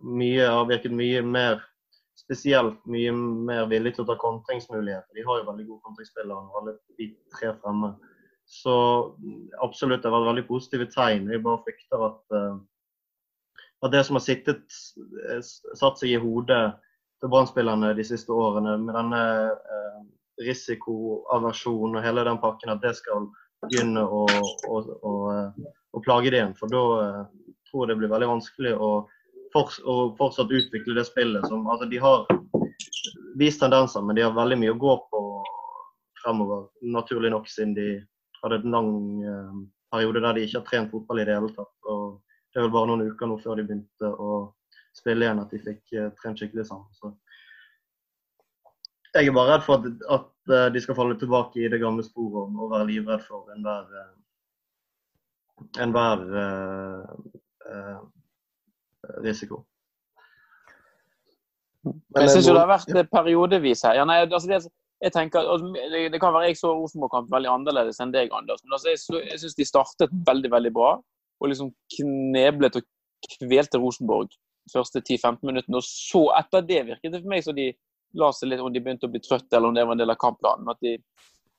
mye, 0.00 0.46
har 0.46 0.68
virket 0.70 0.94
mye 0.94 1.22
mer 1.26 1.62
spesielt 2.14 2.78
mye 2.88 3.12
mer 3.12 3.66
villig 3.70 3.94
til 3.96 4.04
å 4.04 4.08
ta 4.08 4.16
kontringsmuligheter. 4.20 5.10
De 5.16 5.24
har 5.26 5.40
jo 5.40 5.48
veldig 5.48 5.66
gode 5.68 5.84
kontringsspillere, 5.88 6.60
alle 6.60 6.76
de 7.00 7.08
tre 7.34 7.50
fremme. 7.60 7.94
Så 8.48 8.74
absolutt, 9.64 10.02
det 10.02 10.10
har 10.10 10.14
vært 10.14 10.30
veldig 10.30 10.46
positive 10.48 10.86
tegn. 10.92 11.30
Jeg 11.32 11.42
bare 11.44 11.62
frykter 11.66 12.06
at, 12.06 12.22
uh, 12.36 12.56
at 13.82 13.92
det 13.92 14.04
som 14.06 14.18
har 14.18 14.24
sittet, 14.24 14.64
eh, 15.30 15.40
satt 15.76 16.00
seg 16.00 16.14
i 16.14 16.20
hodet 16.20 16.62
til 17.20 17.32
brann 17.32 17.86
de 17.96 18.04
siste 18.04 18.32
årene, 18.32 18.76
med 18.84 18.94
denne 18.94 19.22
uh, 19.54 20.00
risikoaversjonen 20.44 21.96
og 21.96 22.04
hele 22.04 22.24
den 22.26 22.40
pakken, 22.42 22.74
at 22.74 22.82
det 22.82 22.94
skal 22.98 23.30
begynne 23.64 24.02
å, 24.04 24.24
å, 24.68 24.80
å, 24.80 25.12
å 25.94 26.02
plage 26.04 26.32
det 26.32 26.40
igjen. 26.42 26.56
For 26.58 26.68
da 26.68 26.82
uh, 27.00 27.20
tror 27.70 27.84
jeg 27.84 27.94
det 27.94 28.00
blir 28.02 28.12
veldig 28.12 28.32
vanskelig 28.34 28.74
å 28.76 28.90
og 29.54 30.16
fortsatt 30.18 30.50
utvikle 30.50 30.96
det 30.98 31.06
spillet. 31.06 31.46
Som, 31.46 31.68
altså, 31.70 31.86
de 31.86 32.00
har 32.02 32.26
vist 33.38 33.60
tendenser, 33.60 34.02
men 34.02 34.16
de 34.16 34.24
har 34.26 34.34
veldig 34.34 34.58
mye 34.58 34.74
å 34.74 34.80
gå 34.80 34.96
på 35.10 35.22
fremover. 36.22 36.66
Naturlig 36.82 37.30
nok, 37.30 37.48
siden 37.48 37.74
de 37.76 37.88
hadde 38.42 38.62
en 38.62 38.74
lang 38.74 38.90
eh, 39.22 39.60
periode 39.94 40.22
der 40.24 40.36
de 40.36 40.46
ikke 40.46 40.60
har 40.60 40.68
trent 40.68 40.90
fotball 40.92 41.22
i 41.22 41.26
det 41.28 41.36
hele 41.38 41.52
tatt. 41.54 41.74
Og 41.86 42.18
det 42.54 42.60
er 42.60 42.68
vel 42.68 42.74
bare 42.76 42.86
noen 42.86 43.08
uker 43.10 43.26
nå 43.26 43.36
før 43.42 43.58
de 43.58 43.66
begynte 43.66 44.10
å 44.22 44.34
spille 44.94 45.26
igjen, 45.26 45.42
at 45.42 45.50
de 45.50 45.58
fikk 45.58 45.94
uh, 45.98 46.10
trent 46.20 46.38
skikkelig 46.38 46.68
sammen. 46.68 46.86
Så 46.94 47.10
jeg 49.14 49.30
er 49.30 49.34
bare 49.34 49.56
redd 49.56 49.64
for 49.66 49.82
at, 49.82 50.04
at 50.14 50.52
uh, 50.52 50.68
de 50.74 50.82
skal 50.82 50.98
falle 50.98 51.18
tilbake 51.18 51.64
i 51.64 51.70
det 51.70 51.80
gamle 51.82 52.04
sporet 52.06 52.54
og 52.54 52.70
være 52.70 52.88
livredd 52.92 53.24
for 53.26 53.50
enhver 53.54 53.90
uh, 53.90 54.12
enhver 55.82 56.22
uh, 56.38 58.00
risiko. 59.26 59.64
Men 61.84 62.24
jeg 62.24 62.36
syns 62.36 62.48
jo 62.48 62.54
det 62.54 62.62
har 62.62 62.70
vært 62.70 63.10
periodevis 63.12 63.82
her. 63.84 63.98
Ja, 63.98 64.06
nei, 64.08 64.22
altså 64.24 64.48
det, 64.48 64.62
jeg 65.04 65.12
tenker, 65.12 65.44
altså, 65.44 65.66
Det 66.12 66.20
kan 66.22 66.32
være 66.32 66.48
jeg 66.48 66.58
så 66.58 66.70
Rosenborg-kamp 66.72 67.32
veldig 67.32 67.50
annerledes 67.50 68.00
enn 68.00 68.14
deg, 68.14 68.32
Anders. 68.32 68.62
Men 68.64 68.78
altså, 68.78 68.94
jeg, 68.94 69.26
jeg 69.28 69.42
syns 69.42 69.58
de 69.58 69.66
startet 69.68 70.14
veldig 70.30 70.50
veldig 70.54 70.72
bra. 70.74 70.94
Og 71.42 71.50
liksom 71.50 71.72
kneblet 71.96 72.78
og 72.78 72.86
kvelte 73.38 73.80
Rosenborg 73.80 74.30
de 74.30 74.72
første 74.72 75.00
10-15 75.00 75.42
minuttene. 75.44 75.80
Og 75.80 75.86
så, 75.86 76.26
etter 76.38 76.64
det 76.64 76.84
virket 76.90 77.12
det 77.12 77.20
for 77.22 77.32
meg 77.32 77.44
som 77.44 77.56
de 77.56 77.70
la 78.14 78.30
seg 78.32 78.50
litt, 78.50 78.62
om 78.62 78.72
de 78.72 78.82
begynte 78.82 79.08
å 79.08 79.12
bli 79.12 79.20
trøtte, 79.22 79.56
eller 79.56 79.72
om 79.72 79.76
det 79.76 79.84
var 79.84 79.96
en 79.96 80.02
del 80.04 80.14
av 80.14 80.20
kampplanen. 80.22 80.70
at 80.70 80.80
de 80.84 80.98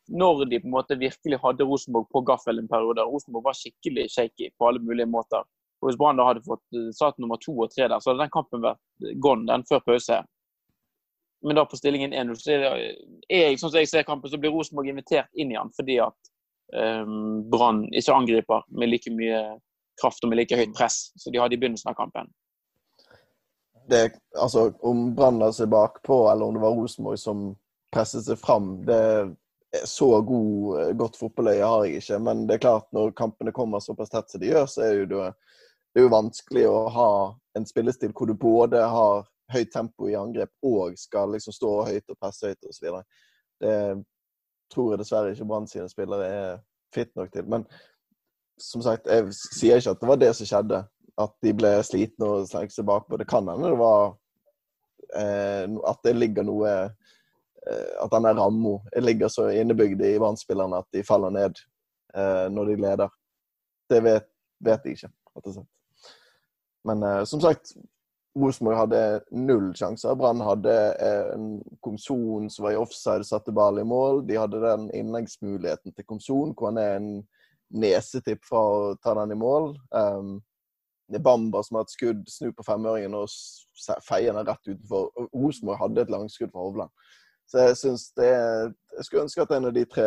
når 0.07 0.45
de 0.45 0.59
på 0.59 0.67
en 0.67 0.75
måte 0.75 0.97
virkelig 0.99 1.39
hadde 1.41 1.65
Rosenborg 1.65 2.07
på 2.13 2.21
gaffel 2.21 2.59
en 2.59 2.67
periode. 2.69 3.01
Rosenborg 3.01 3.47
var 3.47 3.57
skikkelig 3.57 4.09
shaky 4.13 4.51
på 4.57 4.67
alle 4.67 4.79
mulige 4.79 5.09
måter. 5.09 5.41
Og 5.81 5.89
Hvis 5.89 5.97
Brann 5.97 6.21
hadde 6.21 6.45
fått 6.45 6.77
eh, 6.77 6.91
satt 6.93 7.17
nummer 7.19 7.39
to 7.41 7.55
og 7.57 7.71
tre 7.73 7.87
der, 7.87 7.99
så 7.99 8.11
hadde 8.11 8.23
den 8.23 8.33
kampen 8.33 8.63
vært 8.63 9.09
gone, 9.21 9.47
den 9.49 9.65
før 9.69 9.81
pause. 9.85 10.21
Men 11.45 11.57
da 11.57 11.65
på 11.65 11.77
stillingen 11.77 12.13
1-0, 12.13 12.37
så 12.41 12.53
er 12.55 13.57
sånn 13.57 13.71
som 13.71 13.81
jeg 13.81 13.89
ser 13.91 14.05
kampen, 14.07 14.31
så 14.31 14.39
blir 14.41 14.53
Rosenborg 14.53 14.89
invitert 14.89 15.29
inn 15.33 15.51
i 15.53 15.57
den 15.57 15.73
fordi 15.77 15.99
at 16.05 16.31
um, 16.73 17.43
Brann 17.51 17.85
ikke 17.93 18.15
angriper 18.15 18.65
med 18.69 18.89
like 18.89 19.13
mye 19.13 19.41
kraft 20.01 20.23
og 20.23 20.31
med 20.31 20.41
like 20.41 20.57
høyt 20.57 20.73
press 20.75 21.11
som 21.19 21.33
de 21.33 21.39
hadde 21.39 21.55
i 21.55 21.61
begynnelsen 21.61 21.91
av 21.91 21.97
kampen. 21.99 22.31
Det, 23.89 24.15
altså, 24.41 24.71
Om 24.81 25.11
Brann 25.15 25.39
la 25.39 25.51
seg 25.53 25.69
bakpå, 25.69 26.25
eller 26.31 26.47
om 26.47 26.55
det 26.57 26.63
var 26.63 26.73
Rosenborg 26.73 27.19
som 27.21 27.47
presset 27.93 28.25
seg 28.25 28.39
fram, 28.41 28.79
det 28.87 29.35
så 29.85 30.21
god, 30.21 30.95
godt 30.97 31.17
fotballøye 31.19 31.67
har 31.67 31.85
jeg 31.85 31.99
ikke. 31.99 32.19
Men 32.23 32.45
det 32.47 32.57
er 32.57 32.63
klart, 32.63 32.87
når 32.95 33.11
kampene 33.17 33.53
kommer 33.55 33.83
såpass 33.83 34.09
tett 34.13 34.31
som 34.31 34.41
de 34.41 34.53
gjør, 34.53 34.65
så 34.71 34.85
er 34.85 35.03
det 35.05 35.17
jo 35.17 35.25
det 35.95 36.01
er 36.01 36.09
jo 36.09 36.11
vanskelig 36.11 36.65
å 36.67 36.79
ha 36.91 37.11
en 37.55 37.65
spillestil 37.67 38.11
hvor 38.11 38.27
du 38.27 38.33
både 38.35 38.81
har 38.83 39.21
høyt 39.53 39.69
tempo 39.71 40.09
i 40.11 40.17
angrep 40.19 40.51
og 40.67 40.97
skal 40.99 41.31
liksom 41.31 41.55
stå 41.55 41.69
høyt 41.87 42.11
og 42.11 42.17
presse 42.19 42.51
høyt 42.51 42.67
osv. 42.67 42.97
Det 43.63 43.75
tror 44.73 44.93
jeg 44.93 45.01
dessverre 45.01 45.33
ikke 45.33 45.47
Brann 45.49 45.67
sine 45.69 45.89
spillere 45.91 46.27
er 46.27 46.57
fit 46.93 47.11
nok 47.17 47.31
til. 47.33 47.47
Men 47.51 47.65
som 48.61 48.83
sagt, 48.85 49.07
jeg 49.11 49.33
sier 49.35 49.81
ikke 49.81 49.95
at 49.95 50.03
det 50.03 50.09
var 50.09 50.21
det 50.21 50.31
som 50.37 50.49
skjedde. 50.49 50.83
At 51.15 51.31
de 51.43 51.53
ble 51.55 51.71
slitne 51.87 52.27
og 52.27 52.47
slengte 52.49 52.75
seg 52.75 52.87
bakpå. 52.89 53.19
Det 53.19 53.27
kan 53.29 53.47
hende 53.47 53.71
det 53.71 53.79
var 53.79 54.15
eh, 55.15 55.67
at 55.87 56.01
det 56.03 56.15
ligger 56.17 56.43
noe 56.43 56.71
eh, 56.71 57.93
At 58.03 58.11
denne 58.11 58.33
ramma 58.35 58.75
ligger 58.99 59.31
så 59.31 59.47
innebygd 59.53 60.03
i 60.03 60.17
Brann-spillerne 60.19 60.83
at 60.83 60.89
de 60.93 61.05
faller 61.07 61.31
ned 61.33 61.61
eh, 62.15 62.47
når 62.51 62.71
de 62.71 62.75
leder. 62.83 63.15
Det 63.89 64.01
vet, 64.03 64.27
vet 64.65 64.85
jeg 64.85 64.99
ikke. 64.99 65.13
rett 65.35 65.49
og. 65.53 65.65
Men 66.85 67.01
uh, 67.03 67.23
som 67.25 67.41
sagt, 67.41 67.73
Rosenborg 68.35 68.77
hadde 68.77 69.01
null 69.31 69.69
sjanser. 69.77 70.15
Brann 70.19 70.43
hadde 70.43 70.73
uh, 70.99 71.29
en 71.35 71.45
Komson 71.83 72.49
som 72.51 72.67
var 72.67 72.75
i 72.75 72.79
offside, 72.79 73.27
satte 73.27 73.53
ball 73.55 73.79
i 73.79 73.85
mål. 73.87 74.25
De 74.27 74.35
hadde 74.39 74.59
den 74.63 74.89
innleggsmuligheten 74.95 75.95
til 75.95 76.07
Komson, 76.07 76.51
hvor 76.55 76.73
han 76.73 76.81
er 76.81 76.97
en 76.97 77.09
nesetipp 77.75 78.43
fra 78.45 78.59
å 78.59 78.81
ta 79.01 79.15
den 79.21 79.33
i 79.35 79.39
mål. 79.39 79.71
Um, 79.95 80.37
det 81.09 81.19
er 81.19 81.25
Bamba 81.25 81.61
som 81.63 81.77
har 81.77 81.85
et 81.85 81.93
skudd, 81.93 82.23
snu 82.29 82.49
på 82.55 82.65
femøringen 82.65 83.13
og 83.17 83.29
feier 84.07 84.33
den 84.33 84.47
rett 84.47 84.71
utenfor. 84.71 85.11
Rosenborg 85.35 85.79
hadde 85.83 86.05
et 86.05 86.13
langskudd 86.13 86.51
fra 86.53 86.65
Hovland. 86.65 86.93
Så 87.45 87.61
jeg 87.61 87.97
det 88.17 88.29
Jeg 88.97 89.05
skulle 89.05 89.23
ønske 89.23 89.41
at 89.41 89.51
en 89.51 89.65
av 89.69 89.73
de 89.73 89.85
tre 89.85 90.05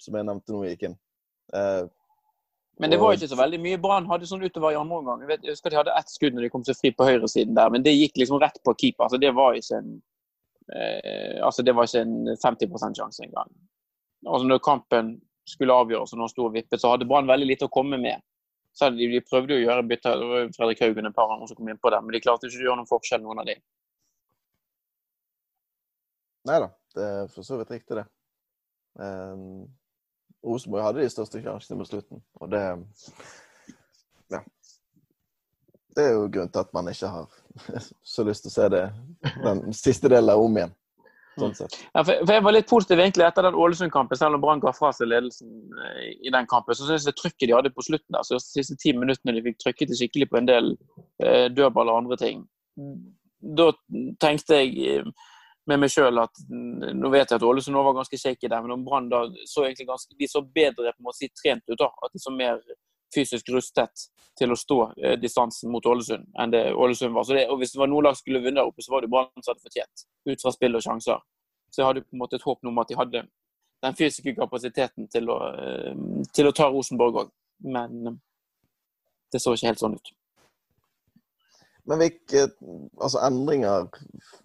som 0.00 0.16
jeg 0.16 0.26
nevnte 0.26 0.52
nå, 0.52 0.64
gikk 0.66 0.88
inn. 0.88 0.96
Uh, 1.54 1.86
men 2.82 2.90
det 2.90 2.98
var 2.98 3.14
ikke 3.14 3.30
så 3.30 3.38
veldig 3.38 3.58
mye 3.62 3.78
Brann 3.78 4.08
hadde 4.10 4.26
sånn 4.26 4.42
utover 4.42 4.74
i 4.74 4.78
andre 4.78 4.96
omgang. 4.98 5.20
Jeg, 5.22 5.28
vet, 5.30 5.44
jeg 5.46 5.54
husker 5.54 5.70
de 5.70 5.78
hadde 5.78 5.92
ett 5.94 6.10
skudd 6.10 6.34
når 6.34 6.46
de 6.46 6.48
kom 6.50 6.64
seg 6.66 6.78
fri 6.80 6.90
på 6.98 7.06
høyresiden 7.06 7.54
der, 7.54 7.70
men 7.70 7.84
det 7.86 7.94
gikk 7.94 8.18
liksom 8.18 8.40
rett 8.42 8.58
på 8.66 8.74
keeper. 8.74 9.06
Altså, 9.06 9.20
det 9.22 9.30
var 9.38 9.54
ikke 9.58 9.78
en 9.78 9.92
eh, 10.74 11.36
altså 11.46 11.62
det 11.62 11.76
var 11.78 11.86
ikke 11.86 12.02
en 12.02 12.32
50% 12.42 12.98
sjanse 12.98 13.22
engang. 13.22 13.52
Altså, 14.26 14.48
når 14.50 14.64
kampen 14.66 15.12
skulle 15.48 15.76
avgjøres 15.84 16.14
og 16.14 16.22
noen 16.22 16.32
sto 16.32 16.48
og 16.48 16.56
vippet, 16.56 16.80
så 16.82 16.90
hadde 16.90 17.06
Brann 17.10 17.30
veldig 17.30 17.48
lite 17.52 17.68
å 17.68 17.72
komme 17.72 18.00
med. 18.02 18.24
Så 18.74 18.88
de, 18.96 19.06
de 19.12 19.20
prøvde 19.26 19.54
å 19.54 19.60
gjøre 19.60 19.84
bytter. 19.86 20.18
Det 20.18 20.30
var 20.32 20.50
Fredrik 20.56 20.82
Haugen 20.82 21.06
et 21.06 21.16
par 21.16 21.28
ganger 21.30 21.50
som 21.50 21.58
kom 21.58 21.70
inn 21.70 21.80
på 21.82 21.92
det, 21.92 22.00
men 22.02 22.16
de 22.16 22.22
klarte 22.24 22.48
ikke 22.48 22.62
å 22.62 22.66
gjøre 22.66 22.80
noen 22.80 22.90
forskjell, 22.90 23.22
noen 23.22 23.42
av 23.42 23.48
de. 23.50 23.56
Nei 26.50 26.58
da, 26.64 26.68
det 26.96 27.06
er 27.06 27.30
for 27.30 27.46
så 27.46 27.60
vidt 27.60 27.70
riktig, 27.74 28.00
det. 28.00 28.06
Um, 28.98 29.68
Rosenborg 30.44 30.86
hadde 30.86 31.04
de 31.04 31.12
største 31.12 31.42
sjansene 31.42 31.78
på 31.80 31.88
slutten. 31.90 32.22
Og 32.40 32.50
det 32.52 32.64
Ja. 34.32 34.42
Det 35.92 36.04
er 36.06 36.14
jo 36.16 36.28
grunnen 36.28 36.52
til 36.52 36.60
at 36.60 36.72
man 36.72 36.88
ikke 36.88 37.08
har 37.08 37.26
så 38.14 38.24
lyst 38.24 38.46
til 38.46 38.52
å 38.52 38.54
se 38.54 38.68
det, 38.72 38.86
den 39.44 39.74
siste 39.76 40.08
delen 40.08 40.40
om 40.40 40.56
igjen. 40.56 40.72
Sånn 41.38 41.54
sett. 41.56 41.76
Ja, 41.94 42.02
for, 42.04 42.18
Jeg 42.28 42.44
var 42.44 42.54
litt 42.54 42.68
positiv 42.68 43.00
egentlig 43.00 43.24
etter 43.24 43.46
den 43.46 43.56
Ålesund-kampen, 43.56 44.18
selv 44.20 44.36
om 44.36 44.42
Brann 44.44 44.60
ga 44.60 44.72
fra 44.76 44.90
seg 44.92 45.08
ledelsen 45.08 45.52
eh, 45.86 46.12
i 46.20 46.32
den 46.32 46.48
kampen. 46.48 46.76
Så 46.76 46.88
syns 46.88 47.06
jeg 47.08 47.16
trykket 47.16 47.48
de 47.48 47.56
hadde 47.56 47.72
på 47.72 47.84
slutten 47.86 48.16
der, 48.16 48.24
så 48.26 48.36
de 48.36 48.44
siste 48.44 48.76
ti 48.80 48.92
minuttene 48.96 49.36
de 49.36 49.44
fikk 49.46 49.60
trykket 49.62 49.92
det 49.92 50.00
skikkelig 50.00 50.28
på 50.32 50.40
en 50.42 50.50
del 50.50 50.72
eh, 51.24 51.48
dødball 51.52 51.92
og 51.92 52.02
andre 52.02 52.20
ting. 52.20 52.44
Da 53.60 53.70
tenkte 54.22 54.60
jeg 54.60 54.98
eh, 54.98 55.30
med 55.70 55.78
meg 55.78 55.92
sjøl 55.94 56.18
at 56.22 56.40
nå 56.50 57.10
vet 57.12 57.30
jeg 57.30 57.38
at 57.38 57.44
Ålesund 57.46 57.76
var 57.78 57.94
ganske 57.94 58.18
shaky 58.18 58.48
der, 58.48 58.62
men 58.64 58.74
om 58.74 58.86
Brann 58.86 59.10
da 59.12 59.22
så 59.46 59.66
egentlig 59.66 59.86
ganske, 59.90 60.16
de 60.18 60.28
så 60.28 60.42
bedre 60.42 60.94
på 60.96 61.06
måte 61.06 61.20
si 61.20 61.28
trent 61.38 61.62
ut. 61.68 61.78
da, 61.78 61.90
At 62.02 62.14
de 62.14 62.22
så 62.22 62.32
mer 62.34 62.58
fysisk 63.14 63.52
rustet 63.52 64.06
til 64.38 64.52
å 64.52 64.58
stå 64.58 64.78
eh, 64.96 65.14
distansen 65.20 65.70
mot 65.72 65.86
Ålesund 65.86 66.24
enn 66.40 66.54
det 66.54 66.64
Ålesund 66.72 67.14
var. 67.14 67.28
Det, 67.28 67.44
og 67.50 67.60
Hvis 67.60 67.74
det 67.74 67.82
var 67.82 67.92
noe 67.92 68.06
lag 68.08 68.16
skulle 68.18 68.42
vunnet 68.44 68.64
oppe, 68.64 68.82
så 68.82 68.94
var 68.94 69.04
det 69.04 69.12
Brann 69.12 69.30
som 69.38 69.52
hadde 69.52 69.66
fortjent, 69.66 70.06
ut 70.30 70.42
fra 70.42 70.54
spill 70.54 70.78
og 70.78 70.84
sjanser. 70.84 71.22
Så 71.70 71.82
jeg 71.82 71.88
hadde 71.88 72.04
på 72.06 72.16
en 72.16 72.24
måte 72.24 72.40
et 72.40 72.46
håp 72.46 72.68
om 72.68 72.82
at 72.82 72.90
de 72.90 72.98
hadde 72.98 73.24
den 73.82 73.96
fysiske 73.98 74.34
kapasiteten 74.38 75.08
til 75.12 75.30
å, 75.32 75.38
eh, 75.58 75.94
til 76.34 76.48
å 76.48 76.56
ta 76.56 76.68
Rosenborg 76.70 77.22
òg. 77.24 77.32
Men 77.64 78.06
eh, 78.06 78.18
det 79.32 79.42
så 79.42 79.54
ikke 79.54 79.72
helt 79.72 79.82
sånn 79.82 79.96
ut. 79.98 80.12
Men 81.90 81.98
hvilke 81.98 82.44
altså, 83.02 83.18
endringer 83.26 83.88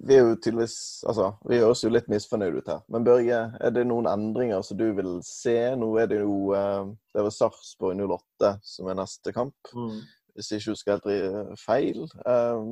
Vi 0.02 0.16
er 0.16 0.24
jo 0.24 0.38
tydeligvis 0.42 1.04
altså, 1.08 1.32
Vi 1.50 1.60
høres 1.62 1.84
jo 1.84 1.92
litt 1.94 2.10
misfornøyd 2.10 2.58
ut 2.58 2.72
her. 2.72 2.80
Men 2.90 3.06
Børge, 3.06 3.42
er 3.62 3.76
det 3.76 3.86
noen 3.90 4.10
endringer 4.10 4.64
som 4.66 4.80
du 4.80 4.88
vil 4.98 5.20
se? 5.26 5.58
Nå 5.78 5.92
er 6.02 6.10
det 6.10 6.22
jo 6.24 6.54
eh, 6.58 6.90
Det 7.14 7.22
er 7.22 7.28
vel 7.28 7.36
Sarpsborg 7.36 8.02
08 8.02 8.56
som 8.66 8.90
er 8.90 8.98
neste 8.98 9.34
kamp, 9.36 9.74
mm. 9.74 10.00
hvis 10.34 10.52
jeg 10.52 10.64
ikke 10.64 10.74
husker 10.74 10.98
helt 10.98 11.62
feil. 11.62 12.04
Eh, 12.26 12.68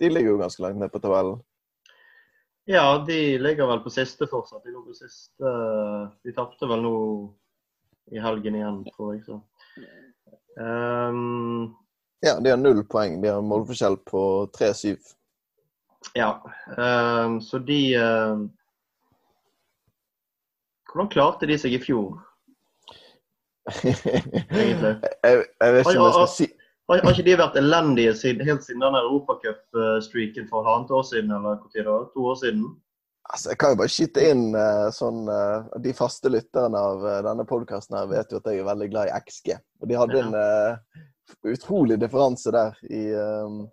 de 0.00 0.10
ligger 0.12 0.34
jo 0.34 0.40
ganske 0.42 0.62
langt 0.62 0.80
ned 0.82 0.92
på 0.92 1.00
tabellen. 1.02 1.40
Ja, 2.66 2.98
de 3.06 3.38
ligger 3.38 3.68
vel 3.70 3.82
på 3.84 3.92
siste 3.94 4.26
fortsatt. 4.26 4.64
De 4.66 4.74
lå 4.74 4.82
på 4.82 4.94
siste 4.98 5.52
De 6.26 6.34
tapte 6.34 6.66
vel 6.66 6.82
nå 6.82 6.96
i 8.14 8.22
helgen 8.22 8.58
igjen, 8.58 8.80
tror 8.94 9.14
jeg. 9.14 9.22
så. 9.26 9.40
Um, 10.56 11.74
ja, 12.20 12.38
de 12.40 12.50
har 12.50 12.60
null 12.60 12.84
poeng. 12.88 13.20
De 13.22 13.28
har 13.28 13.42
målforskjell 13.44 13.96
på 14.08 14.22
3-7. 14.58 14.96
Ja, 16.14 16.30
um, 16.76 17.40
så 17.40 17.58
de 17.58 17.80
um, 17.98 18.46
Hvordan 20.86 21.08
klarte 21.12 21.48
de 21.50 21.56
seg 21.58 21.74
i 21.76 21.80
fjor? 21.82 22.14
Egentlig. 23.82 24.92
jeg, 25.02 25.42
jeg, 25.60 25.72
vet 25.74 25.80
ikke 25.82 25.98
om 25.98 26.06
jeg 26.06 26.14
skal 26.14 26.30
si 26.30 26.46
har, 26.86 27.00
har 27.02 27.10
ikke 27.10 27.26
de 27.26 27.38
vært 27.40 27.56
elendige 27.58 28.12
siden, 28.14 28.46
helt 28.46 28.62
siden 28.62 28.84
den 28.84 28.98
europacup-streaken 29.00 30.46
for 30.50 30.62
halvannet 30.62 30.92
år 30.94 31.06
siden? 31.08 31.32
eller 31.34 31.58
hvor 31.58 31.72
tid 31.72 31.82
det 31.82 31.90
var? 31.90 32.04
To 32.14 32.26
år 32.30 32.36
siden? 32.42 32.66
Altså, 33.26 33.50
Jeg 33.50 33.58
kan 33.58 33.72
jo 33.72 33.78
bare 33.80 33.92
skyte 33.92 34.26
inn 34.30 34.44
uh, 34.54 34.88
sånn 34.94 35.24
uh, 35.26 35.66
De 35.82 35.94
faste 35.96 36.30
lytterne 36.30 36.78
av 36.78 37.02
uh, 37.02 37.20
denne 37.26 37.46
podkasten 37.48 37.98
vet 38.12 38.30
jo 38.30 38.38
at 38.38 38.50
jeg 38.50 38.62
er 38.62 38.68
veldig 38.68 38.90
glad 38.92 39.10
i 39.10 39.16
XG. 39.18 39.56
Og 39.82 39.90
de 39.90 39.98
hadde 39.98 40.20
en 40.22 40.36
utrolig 41.50 41.98
differanse 41.98 42.52
der 42.54 42.76
i, 42.86 43.02
um, 43.14 43.64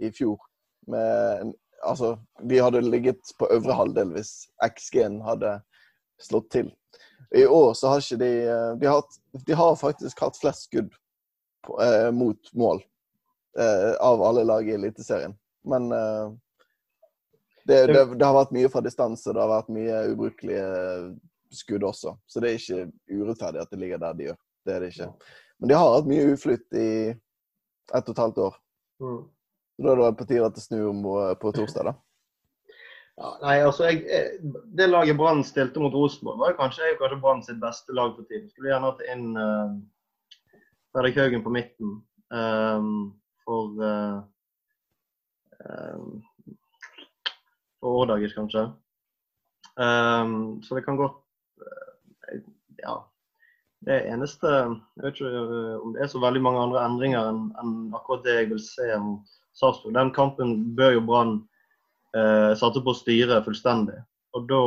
i 0.00 0.08
fjor. 0.14 0.40
Med, 0.88 1.52
altså, 1.82 2.16
vi 2.48 2.58
hadde 2.58 2.80
ligget 2.80 3.34
på 3.38 3.48
øvre 3.52 3.76
halvdel 3.76 4.14
hvis 4.16 4.32
XG-en 4.64 5.20
hadde 5.26 5.58
slått 6.22 6.50
til. 6.50 6.70
I 7.34 7.46
år 7.46 7.74
så 7.74 7.88
har 7.88 8.02
ikke 8.02 8.20
de 8.20 8.30
eh, 8.44 8.72
De 8.80 8.86
har, 8.86 9.04
de 9.46 9.54
har 9.56 9.76
faktisk 9.80 10.20
hatt 10.20 10.36
flest 10.36 10.68
skudd 10.68 10.90
på, 11.66 11.78
eh, 11.82 12.10
mot 12.12 12.52
mål 12.52 12.82
eh, 13.58 13.92
av 14.00 14.22
alle 14.22 14.44
lag 14.44 14.68
i 14.68 14.74
Eliteserien. 14.74 15.36
Men 15.64 15.92
eh, 15.92 16.32
det, 17.68 17.78
det, 17.86 18.04
det, 18.14 18.24
har 18.26 18.36
vært 18.36 18.54
mye 18.54 18.70
fra 18.72 18.82
distanse. 18.84 19.32
Det 19.32 19.40
har 19.40 19.50
vært 19.50 19.72
mye 19.72 19.98
ubrukelige 20.12 20.66
skudd 21.52 21.84
også. 21.86 22.16
Så 22.26 22.42
det 22.42 22.50
er 22.50 22.60
ikke 22.60 23.20
urettferdig 23.20 23.62
at 23.62 23.70
det 23.70 23.80
ligger 23.82 24.02
der 24.02 24.16
de 24.18 24.30
gjør. 24.30 24.40
Det 24.66 24.74
er 24.74 24.82
det 24.82 24.92
ikke. 24.94 25.10
Men 25.60 25.70
de 25.70 25.78
har 25.78 25.92
hatt 25.96 26.08
mye 26.10 26.32
uflytt 26.32 26.78
i 26.78 26.88
Ett 27.92 28.06
og 28.08 28.14
et 28.14 28.22
halvt 28.22 28.38
år. 28.40 28.54
Så 29.02 29.12
Da 29.82 29.92
er 29.92 29.98
det 30.00 30.16
på 30.16 30.26
tide 30.30 30.46
at 30.46 30.54
det 30.56 30.62
snur 30.62 30.88
om 30.92 31.02
på 31.40 31.50
torsdag, 31.52 31.90
da. 31.90 31.94
Ja, 33.20 33.30
nei, 33.42 33.56
altså 33.60 33.84
jeg, 33.90 34.04
eh, 34.08 34.38
Det 34.76 34.88
laget 34.88 35.16
Brann 35.16 35.44
stilte 35.44 35.80
mot 35.80 35.94
Rosenborg, 35.94 36.38
var 36.40 36.56
kanskje, 36.56 36.94
kanskje 37.00 37.20
Brann 37.20 37.42
sitt 37.44 37.60
beste 37.60 37.92
lag 37.92 38.14
for 38.16 38.24
tiden. 38.24 38.48
Skulle 38.50 38.72
gjerne 38.72 38.88
hatt 38.88 39.02
inn 39.12 39.26
uh, 39.36 39.74
Fredrik 40.94 41.20
Haugen 41.20 41.44
på 41.44 41.52
midten. 41.52 41.98
Um, 42.32 43.12
for 43.44 43.76
uh, 43.84 44.22
Årdagers, 47.82 48.34
kanskje. 48.34 48.66
Um, 49.76 50.62
så 50.62 50.76
det 50.76 50.84
kan 50.84 51.00
godt 51.00 51.22
eh, 51.62 52.42
Ja. 52.82 52.98
Det 53.82 53.96
eneste 54.06 54.46
Jeg 54.46 55.02
vet 55.02 55.16
ikke 55.16 55.30
eh, 55.30 55.78
om 55.82 55.94
det 55.94 56.02
er 56.04 56.10
så 56.10 56.20
veldig 56.22 56.42
mange 56.44 56.60
andre 56.62 56.82
endringer 56.86 57.30
enn 57.30 57.40
en 57.62 57.72
akkurat 57.96 58.22
det 58.26 58.36
jeg 58.36 58.50
vil 58.52 58.60
se 58.62 58.86
om 58.94 59.16
Sarpsborg. 59.58 59.96
Den 59.96 60.12
kampen 60.14 60.52
bør 60.76 60.94
jo 60.96 61.02
Brann 61.08 61.32
eh, 62.16 62.52
satse 62.58 62.82
på 62.84 62.94
å 62.94 62.98
styre 62.98 63.40
fullstendig. 63.46 63.98
Og 64.38 64.46
da 64.50 64.60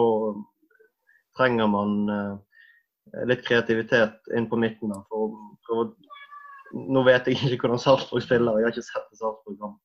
trenger 1.40 1.72
man 1.72 1.96
eh, 2.12 2.36
litt 3.32 3.46
kreativitet 3.48 4.36
inn 4.36 4.50
på 4.52 4.60
midten. 4.60 4.92
Da, 4.92 5.00
for 5.08 5.86
å 5.86 5.88
Nå 6.76 7.06
vet 7.08 7.28
jeg 7.30 7.38
ikke 7.40 7.70
hvordan 7.70 7.80
Sarpsborg 7.80 8.24
spiller, 8.26 8.58
jeg 8.60 8.66
har 8.66 8.74
ikke 8.74 8.84
sett 8.84 9.12
en 9.14 9.20
Sarpsborg-kamp 9.22 9.78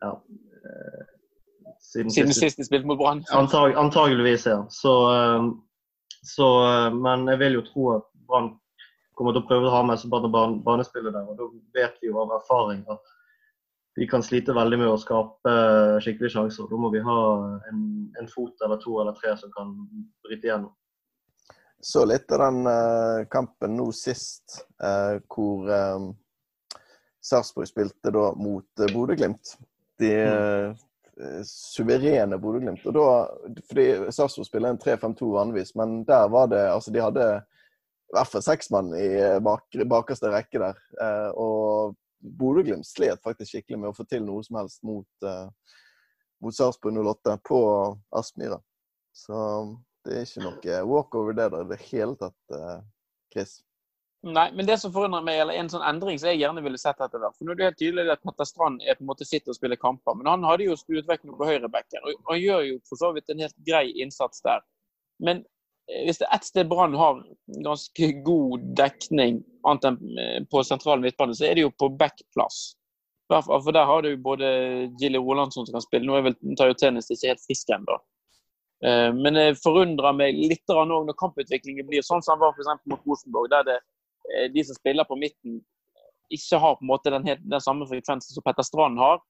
ja, 0.00 0.12
eh, 0.64 1.02
siden, 1.84 2.10
Siden 2.10 2.32
sist- 2.32 2.40
sist 2.40 2.58
de 2.58 2.64
spilte 2.64 2.88
mot 2.88 2.98
Brann. 2.98 3.24
Antag, 3.30 3.76
antageligvis, 3.78 4.46
ja. 4.46 4.66
Så, 4.70 4.94
eh, 5.14 5.48
så, 6.22 6.48
eh, 6.68 6.94
men 6.94 7.26
jeg 7.28 7.38
vil 7.38 7.58
jo 7.58 7.64
tro 7.68 7.88
at 7.96 8.06
Brann 8.26 8.54
kommer 9.14 9.32
til 9.32 9.42
å 9.42 9.48
prøve 9.48 9.68
å 9.68 9.74
ha 9.74 9.82
med 9.86 10.00
seg 10.00 10.10
bare 10.10 10.30
ban 10.30 10.60
banespillet 10.64 11.12
der. 11.14 11.26
Og 11.28 11.36
da 11.38 11.50
vet 11.80 12.00
vi 12.02 12.08
jo 12.10 12.18
av 12.22 12.32
erfaring 12.40 12.84
at 12.90 13.12
vi 13.94 14.08
kan 14.10 14.22
slite 14.26 14.54
veldig 14.54 14.78
med 14.80 14.90
å 14.90 14.98
skape 14.98 15.50
eh, 15.50 16.00
skikkelige 16.02 16.34
sjanser. 16.34 16.66
Da 16.70 16.80
må 16.80 16.90
vi 16.90 17.02
ha 17.04 17.20
en, 17.70 17.84
en 18.18 18.30
fot 18.32 18.64
eller 18.64 18.80
to 18.82 18.98
eller 19.00 19.14
tre 19.20 19.36
som 19.38 19.52
kan 19.54 19.76
bryte 20.24 20.48
igjennom. 20.48 20.72
Så 21.84 22.04
litt 22.08 22.32
av 22.32 22.40
den 22.40 22.66
uh, 22.66 23.26
kampen 23.28 23.74
nå 23.76 23.90
sist, 23.92 24.62
uh, 24.80 25.20
hvor 25.28 25.68
um, 25.68 26.06
Sarpsborg 27.20 27.68
spilte 27.68 28.12
da 28.14 28.30
mot 28.40 28.64
uh, 28.80 28.88
Bodø-Glimt. 28.88 29.52
De 30.00 30.08
eh, 30.16 30.72
suverene 31.46 32.38
Bodø-Glimt. 32.42 32.84
Og 32.90 32.94
da, 32.96 33.08
fordi 33.70 33.86
Sarpsborg 34.14 34.48
spiller 34.48 34.74
en 34.74 34.80
3-5-2 34.82 35.28
vanligvis, 35.34 35.74
men 35.78 36.00
der 36.08 36.28
var 36.32 36.48
det 36.50 36.62
Altså, 36.72 36.90
de 36.94 37.02
hadde 37.02 37.26
i 37.34 38.16
hvert 38.16 38.30
fall 38.30 38.44
seks 38.46 38.70
mann 38.70 38.92
i 38.94 39.06
eh, 39.18 39.40
bak, 39.42 39.64
bakerste 39.90 40.30
rekke 40.30 40.60
der. 40.62 40.80
Eh, 41.02 41.30
og 41.40 41.96
Bodø-Glimt 42.24 42.86
slet 42.86 43.22
faktisk 43.24 43.52
skikkelig 43.52 43.80
med 43.80 43.90
å 43.90 43.96
få 43.96 44.06
til 44.08 44.24
noe 44.26 44.44
som 44.46 44.60
helst 44.60 44.84
mot, 44.86 45.08
eh, 45.26 45.80
mot 46.44 46.54
Sarpsborg 46.54 47.00
08 47.00 47.38
på 47.46 47.60
Aspmyra. 48.14 48.60
Så 49.14 49.36
det 50.04 50.18
er 50.18 50.26
ikke 50.26 50.44
noe 50.44 50.80
walkover 50.90 51.36
det 51.36 51.50
der 51.52 51.64
i 51.64 51.70
det 51.72 51.80
hele 51.88 52.18
tatt, 52.20 52.38
eh, 52.54 52.80
Chris. 53.32 53.58
Nei, 54.24 54.46
men 54.56 54.64
det 54.64 54.78
som 54.80 54.92
forundrer 54.92 55.24
meg, 55.24 55.36
eller 55.42 55.58
en 55.60 55.68
sånn 55.68 55.82
endring 55.84 56.16
som 56.16 56.30
jeg 56.30 56.38
gjerne 56.40 56.62
ville 56.64 56.78
sett 56.80 57.00
etter 57.04 57.20
hvert 57.20 57.34
For 57.36 57.44
nå 57.44 57.52
er 57.52 57.58
det 57.58 57.66
helt 57.66 57.80
tydelig 57.80 58.12
at 58.14 58.22
Petter 58.24 58.48
Strand 58.48 58.80
er 58.80 58.96
på 58.96 59.04
en 59.04 59.10
måte 59.10 59.26
sitter 59.28 59.52
og 59.52 59.58
spiller 59.58 59.76
kamper, 59.80 60.16
men 60.16 60.30
han 60.30 60.46
hadde 60.48 60.64
jo 60.64 60.76
stuet 60.80 61.08
vekk 61.10 61.26
noe 61.28 61.36
på 61.36 61.48
høyrebekken. 61.50 62.06
Og 62.08 62.30
han 62.30 62.40
gjør 62.40 62.62
jo 62.70 62.78
for 62.88 63.00
så 63.02 63.10
vidt 63.12 63.34
en 63.34 63.42
helt 63.44 63.58
grei 63.66 63.90
innsats 64.00 64.40
der. 64.46 64.64
Men 65.20 65.42
eh, 65.90 66.06
hvis 66.06 66.22
det 66.22 66.28
er 66.30 66.38
ett 66.38 66.48
sted 66.48 66.70
Brann 66.72 66.96
har 66.96 67.20
ganske 67.66 68.10
god 68.24 68.64
dekning, 68.80 69.42
annet 69.68 69.90
enn 69.90 70.24
eh, 70.24 70.40
på 70.48 70.64
sentral 70.64 71.04
midtbane, 71.04 71.36
så 71.36 71.50
er 71.50 71.58
det 71.58 71.66
jo 71.66 71.76
på 71.76 71.92
backplass. 72.00 72.64
For 73.28 73.72
der 73.76 73.88
har 73.88 74.04
du 74.04 74.16
både 74.20 74.48
Gilly 75.00 75.20
Rolandsson 75.20 75.66
som 75.66 75.76
kan 75.76 75.84
spille. 75.84 76.08
Nå 76.08 76.16
er 76.16 76.30
vel 76.30 76.56
Tayo 76.60 76.76
Tennis 76.80 77.12
ikke 77.12 77.34
helt 77.34 77.44
frisk 77.44 77.76
ennå. 77.76 78.00
Eh, 78.88 79.10
Men 79.16 79.36
det 79.36 79.48
forundrer 79.60 80.16
meg 80.16 80.36
litt 80.36 80.64
grann 80.70 80.92
når 80.92 81.12
kamputviklingen 81.20 81.88
blir 81.88 82.04
sånn 82.04 82.24
som 82.24 82.38
den 82.38 82.46
var 82.48 82.56
eksempel 82.56 82.94
mot 82.94 83.04
Rosenborg, 83.08 83.52
der 83.52 83.68
det, 83.68 83.82
de 84.54 84.64
som 84.64 84.76
spiller 84.76 85.04
på 85.08 85.18
midten, 85.20 85.58
ikke 86.32 86.58
har 86.58 86.76
på 86.78 86.84
en 86.84 86.90
måte 86.90 87.12
den, 87.12 87.26
helt, 87.28 87.42
den 87.44 87.60
samme 87.60 87.86
frekvensen 87.88 88.34
som 88.34 88.44
Petter 88.44 88.66
Strand 88.66 88.98
har. 88.98 89.20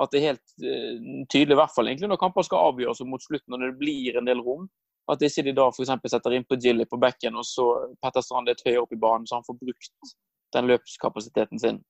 At 0.00 0.12
det 0.12 0.20
er 0.20 0.28
helt 0.30 0.62
eh, 0.62 1.00
tydelig, 1.32 1.56
i 1.56 1.58
hvert 1.58 1.74
fall 1.74 1.90
egentlig 1.90 2.08
når 2.08 2.20
kamper 2.22 2.46
skal 2.46 2.70
avgjøres 2.70 3.02
mot 3.10 3.22
slutten, 3.24 3.50
når 3.52 3.66
det 3.66 3.80
blir 3.80 4.18
en 4.18 4.28
del 4.28 4.42
rom, 4.44 4.68
at 5.10 5.22
ikke 5.26 5.44
de 5.48 5.54
da 5.56 5.66
f.eks. 5.72 5.90
setter 6.12 6.36
inn 6.36 6.46
på 6.46 6.58
Gilly 6.62 6.86
på 6.88 7.00
bekken, 7.02 7.36
og 7.36 7.46
så 7.46 7.66
Petter 8.02 8.24
Strand 8.24 8.48
et 8.48 8.62
høyere 8.66 8.84
opp 8.84 8.94
i 8.94 9.00
banen, 9.00 9.26
så 9.26 9.40
han 9.40 9.46
får 9.48 9.58
brukt 9.58 10.14
den 10.54 10.70
løpskapasiteten 10.70 11.62
sin. 11.62 11.82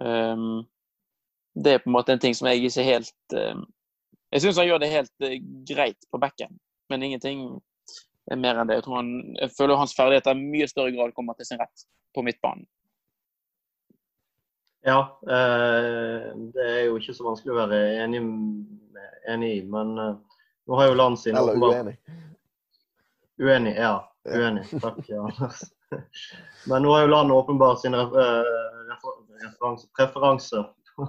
Um, 0.00 0.64
det 1.54 1.72
er 1.72 1.82
på 1.82 1.90
en 1.90 1.96
måte 1.96 2.14
en 2.14 2.22
ting 2.22 2.34
som 2.34 2.48
jeg 2.50 2.64
ikke 2.66 2.82
helt 2.82 3.34
um, 3.38 3.60
Jeg 4.34 4.42
syns 4.42 4.56
han 4.58 4.66
gjør 4.66 4.80
det 4.82 4.88
helt 4.90 5.12
uh, 5.22 5.36
greit 5.68 6.08
på 6.10 6.18
bekken, 6.22 6.56
men 6.90 7.04
ingenting 7.06 7.44
mer 8.32 8.60
enn 8.60 8.70
det. 8.70 8.78
Jeg, 8.78 8.86
tror 8.86 8.96
han, 9.00 9.10
jeg 9.40 9.52
føler 9.56 9.80
hans 9.80 9.94
ferdigheter 9.96 10.36
i 10.36 10.46
mye 10.54 10.68
større 10.70 10.94
grad 10.94 11.12
kommer 11.16 11.36
til 11.38 11.48
sin 11.48 11.60
rett 11.60 11.84
på 12.14 12.24
midtbanen. 12.24 12.64
Ja, 14.84 14.98
eh, 15.24 16.24
det 16.52 16.64
er 16.68 16.82
jo 16.90 16.98
ikke 17.00 17.14
så 17.16 17.24
vanskelig 17.24 17.54
å 17.54 17.60
være 17.62 17.78
enig, 18.04 18.20
enig 19.32 19.52
i, 19.58 19.60
men 19.68 19.94
eh, 20.00 20.40
nå 20.68 20.80
har 20.80 20.90
jo 20.90 20.98
land 20.98 21.16
sine 21.20 21.40
Eller 21.40 21.56
uenig. 21.56 21.94
Uenig, 23.40 23.72
ja. 23.80 23.94
Uenig. 24.28 24.66
Takk, 24.80 25.00
ja, 25.08 25.24
Men 26.70 26.84
nå 26.84 26.92
har 26.94 27.04
jo 27.04 27.12
landet 27.12 27.36
åpenbart 27.36 27.80
sine 27.80 28.02
eh, 28.04 28.52
refer- 28.90 29.88
preferanser 29.96 30.68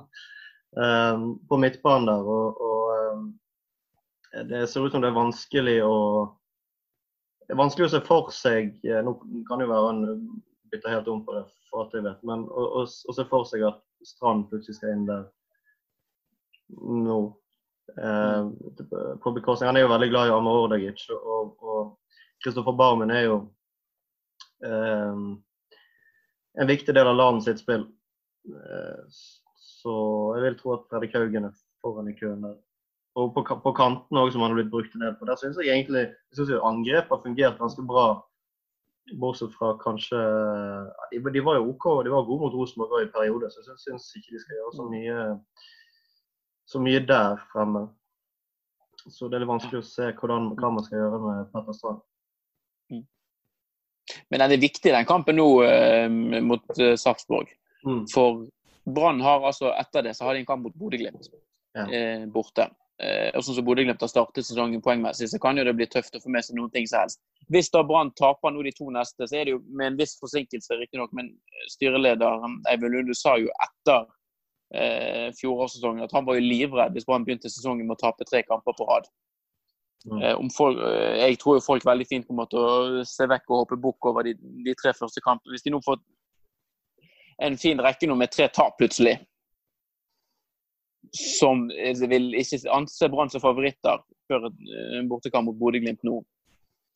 eh, 0.81 1.27
på 1.49 1.59
midtbanen 1.59 2.07
der. 2.11 2.31
Og, 2.37 2.59
og 2.59 4.47
det 4.51 4.65
ser 4.71 4.87
ut 4.87 4.95
som 4.95 5.03
det 5.03 5.11
er 5.11 5.19
vanskelig 5.19 5.77
å 5.87 5.95
det 7.45 7.53
er 7.53 7.61
vanskelig 7.61 7.87
å 7.87 7.93
se 7.93 8.01
for 8.05 8.33
seg 8.33 8.73
eh, 8.87 9.01
Nå 9.05 9.15
kan 9.47 9.61
jo 9.61 9.69
være 9.69 9.89
han 9.91 10.03
bytter 10.73 10.95
helt 10.95 11.09
om 11.11 11.23
på 11.25 11.35
det, 11.37 11.45
for 11.69 11.85
at 11.85 11.95
jeg 11.95 12.05
vet. 12.05 12.21
Men 12.25 12.45
å, 12.49 12.67
å, 12.81 12.85
å 12.85 13.15
se 13.15 13.25
for 13.29 13.47
seg 13.49 13.65
at 13.67 13.81
Strand 14.05 14.47
plutselig 14.49 14.77
skal 14.77 14.93
inn 14.93 15.07
der 15.07 15.25
nå. 16.81 17.19
Eh, 18.01 18.47
på 19.21 19.31
bekostning 19.31 19.69
Han 19.69 19.77
er 19.77 19.85
jo 19.85 19.91
veldig 19.93 20.09
glad 20.09 20.29
i 20.29 20.33
Amor 20.35 20.65
Ordagic. 20.65 21.05
Og, 21.13 21.55
og 21.61 22.17
Kristoffer 22.43 22.75
Barmen 22.77 23.13
er 23.13 23.27
jo 23.27 23.37
eh, 24.65 25.21
en 26.61 26.71
viktig 26.71 26.95
del 26.95 27.11
av 27.11 27.17
landet 27.19 27.47
sitt 27.47 27.63
spill. 27.63 27.87
Eh, 28.49 29.01
så 29.61 29.95
jeg 30.35 30.47
vil 30.47 30.59
tro 30.59 30.75
at 30.75 30.87
Fredrik 30.89 31.17
Haugen 31.17 31.49
er 31.49 31.57
foran 31.85 32.09
i 32.09 32.17
køen 32.17 32.45
der. 32.45 32.57
Og 33.15 33.33
på, 33.35 33.43
på 33.63 33.71
kanten 33.77 34.17
også, 34.19 34.33
som 34.35 34.43
han 34.43 34.51
har 34.51 34.59
blitt 34.59 34.71
brukt 34.73 34.95
en 34.95 35.05
del 35.05 35.13
på. 35.15 35.27
Der 35.29 35.39
syns 35.39 35.59
jeg 35.61 35.71
egentlig 35.71 36.01
jeg 36.07 36.35
synes 36.35 36.49
jo 36.51 36.63
angrep 36.67 37.11
har 37.13 37.21
fungert 37.23 37.59
ganske 37.61 37.85
bra. 37.87 38.07
Bortsett 39.21 39.53
fra 39.55 39.75
kanskje 39.79 40.19
de, 41.13 41.19
de 41.21 41.43
var 41.45 41.59
jo 41.59 41.69
OK, 41.71 41.85
de 42.03 42.11
var 42.11 42.25
gode 42.27 42.41
mot 42.41 42.57
Rosenborg 42.57 43.05
i 43.05 43.11
perioder, 43.13 43.53
så 43.53 43.61
jeg 43.61 43.77
syns 43.83 44.09
ikke 44.17 44.33
de 44.33 44.41
skal 44.41 44.57
gjøre 44.57 44.73
så 44.79 44.87
mye, 44.89 45.19
så 46.73 46.81
mye 46.81 47.03
der 47.05 47.37
fremme. 47.53 47.85
Så 49.05 49.29
det 49.29 49.37
er 49.37 49.45
litt 49.45 49.51
vanskelig 49.53 49.83
å 49.83 49.87
se 49.87 50.09
hvordan, 50.17 50.49
hva 50.57 50.73
man 50.73 50.87
skal 50.87 51.03
gjøre 51.03 51.21
med 51.21 51.51
Petter 51.53 51.77
Strand. 51.77 52.03
Men 54.29 54.41
den 54.41 54.55
er 54.55 54.61
viktig, 54.61 54.91
den 54.93 55.07
kampen 55.09 55.37
nå 55.39 55.47
eh, 55.65 56.09
mot 56.45 56.79
eh, 56.81 56.95
Sarpsborg. 56.99 57.49
Mm. 57.85 58.03
For 58.11 58.45
Brann 58.85 59.21
har 59.21 59.45
altså 59.45 59.71
etter 59.73 60.05
det 60.05 60.15
så 60.17 60.27
har 60.27 60.35
de 60.35 60.43
en 60.43 60.49
kamp 60.49 60.65
mot 60.65 60.75
Bodø-Glimt 60.77 61.29
Ja. 61.75 61.85
eh, 61.89 62.25
borte. 62.31 62.69
Eh, 63.03 63.27
og 63.35 63.43
sånn 63.43 63.57
som 63.57 63.65
Bodø-Glimt 63.67 63.99
har 63.99 64.07
startet 64.07 64.47
sesongen 64.47 64.83
poengmessig, 64.83 65.27
så 65.27 65.39
kan 65.43 65.57
jo 65.59 65.65
det 65.67 65.73
bli 65.75 65.87
tøft 65.91 66.15
å 66.15 66.21
få 66.23 66.31
med 66.31 66.45
seg 66.47 66.55
noen 66.55 66.71
ting 66.71 66.85
som 66.87 67.03
helst. 67.03 67.19
Hvis 67.51 67.67
da 67.73 67.81
Brann 67.83 68.13
taper 68.15 68.53
nå 68.55 68.63
de 68.63 68.71
to 68.77 68.87
neste, 68.93 69.27
så 69.27 69.35
er 69.35 69.47
det 69.47 69.55
jo 69.57 69.63
med 69.67 69.91
en 69.91 69.97
viss 69.99 70.15
forsinkelse, 70.21 70.77
riktignok, 70.79 71.11
men 71.17 71.33
styrelederen 71.73 72.61
Eivind 72.71 72.95
Lunde 72.95 73.17
sa 73.19 73.35
jo 73.41 73.51
etter 73.67 74.07
eh, 74.71 75.27
fjorårssesongen 75.41 76.07
at 76.07 76.15
han 76.15 76.25
var 76.25 76.39
jo 76.39 76.47
livredd 76.47 76.95
hvis 76.95 77.07
Brann 77.09 77.27
begynte 77.27 77.51
sesongen 77.51 77.83
med 77.83 77.97
å 77.97 78.03
tape 78.05 78.27
tre 78.29 78.45
kamper 78.47 78.77
på 78.79 78.87
rad. 78.87 79.11
Mm. 80.05 80.21
Eh, 80.21 80.35
om 80.39 80.49
folk, 80.53 80.79
eh, 80.87 81.19
jeg 81.25 81.39
tror 81.43 81.59
jo 81.59 81.67
folk 81.67 81.85
veldig 81.85 82.07
fint 82.07 82.27
kommer 82.31 82.47
til 82.47 82.63
å 82.63 83.05
se 83.09 83.27
vekk 83.27 83.49
og 83.49 83.65
hoppe 83.65 83.81
bukk 83.81 84.07
over 84.07 84.23
de, 84.23 84.37
de 84.39 84.79
tre 84.79 84.95
første 84.95 85.23
kampene. 85.25 85.51
Hvis 85.51 85.67
de 85.67 85.75
nå 85.75 85.83
får 85.83 85.99
en 87.43 87.57
fin 87.59 87.81
rekke 87.83 88.07
nå 88.07 88.15
med 88.15 88.31
tre 88.31 88.47
tap 88.55 88.79
plutselig, 88.79 89.17
som 91.13 91.67
vil 92.09 92.31
ikke 92.39 92.61
anse 92.73 93.09
Brann 93.11 93.31
som 93.31 93.43
favoritter 93.43 94.01
før 94.29 94.47
eh, 94.49 94.95
en 94.99 95.09
bortekamp 95.09 95.49
mot 95.49 95.59
Bodø-Glimt 95.59 96.03
nå, 96.07 96.21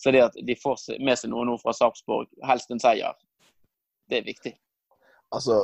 så 0.01 0.13
det 0.15 0.23
at 0.29 0.39
de 0.45 0.55
får 0.57 0.79
med 1.03 1.19
seg 1.19 1.33
noe 1.33 1.45
nå 1.47 1.57
fra 1.61 1.75
Sarpsborg, 1.75 2.31
helst 2.47 2.71
en 2.73 2.81
seier, 2.81 3.15
det 4.09 4.21
er 4.21 4.27
viktig. 4.27 4.55
Altså, 5.29 5.59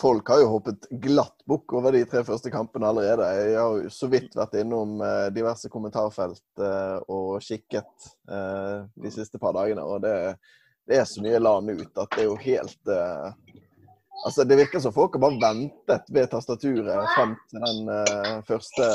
folk 0.00 0.30
har 0.32 0.40
jo 0.40 0.52
hoppet 0.54 0.86
glatt 1.02 1.42
bukk 1.50 1.74
over 1.76 1.92
de 1.92 2.06
tre 2.08 2.22
første 2.24 2.48
kampene 2.52 2.88
allerede. 2.88 3.26
Jeg 3.36 3.58
har 3.58 3.82
jo 3.82 3.90
så 3.92 4.08
vidt 4.08 4.32
vært 4.38 4.56
innom 4.62 4.94
eh, 5.04 5.26
diverse 5.36 5.68
kommentarfelt 5.68 6.62
eh, 6.64 6.96
og 7.12 7.42
kikket 7.44 8.08
de 8.30 9.12
siste 9.12 9.36
par 9.42 9.52
dagene. 9.58 9.84
Og 9.84 10.00
det, 10.06 10.14
det 10.88 11.02
er 11.02 11.04
så 11.10 11.20
mye 11.20 11.42
LAN 11.42 11.68
ut 11.74 12.00
at 12.00 12.16
det 12.16 12.24
er 12.24 12.30
jo 12.30 12.38
helt 12.40 12.94
Altså, 14.24 14.44
Det 14.44 14.56
virker 14.56 14.80
som 14.80 14.92
folk 14.92 15.14
har 15.14 15.22
bare 15.22 15.40
ventet 15.40 16.08
ved 16.12 16.30
tastaturet 16.30 17.12
frem 17.16 17.36
til 17.50 17.62
den 17.64 17.88
uh, 17.88 18.40
første 18.48 18.88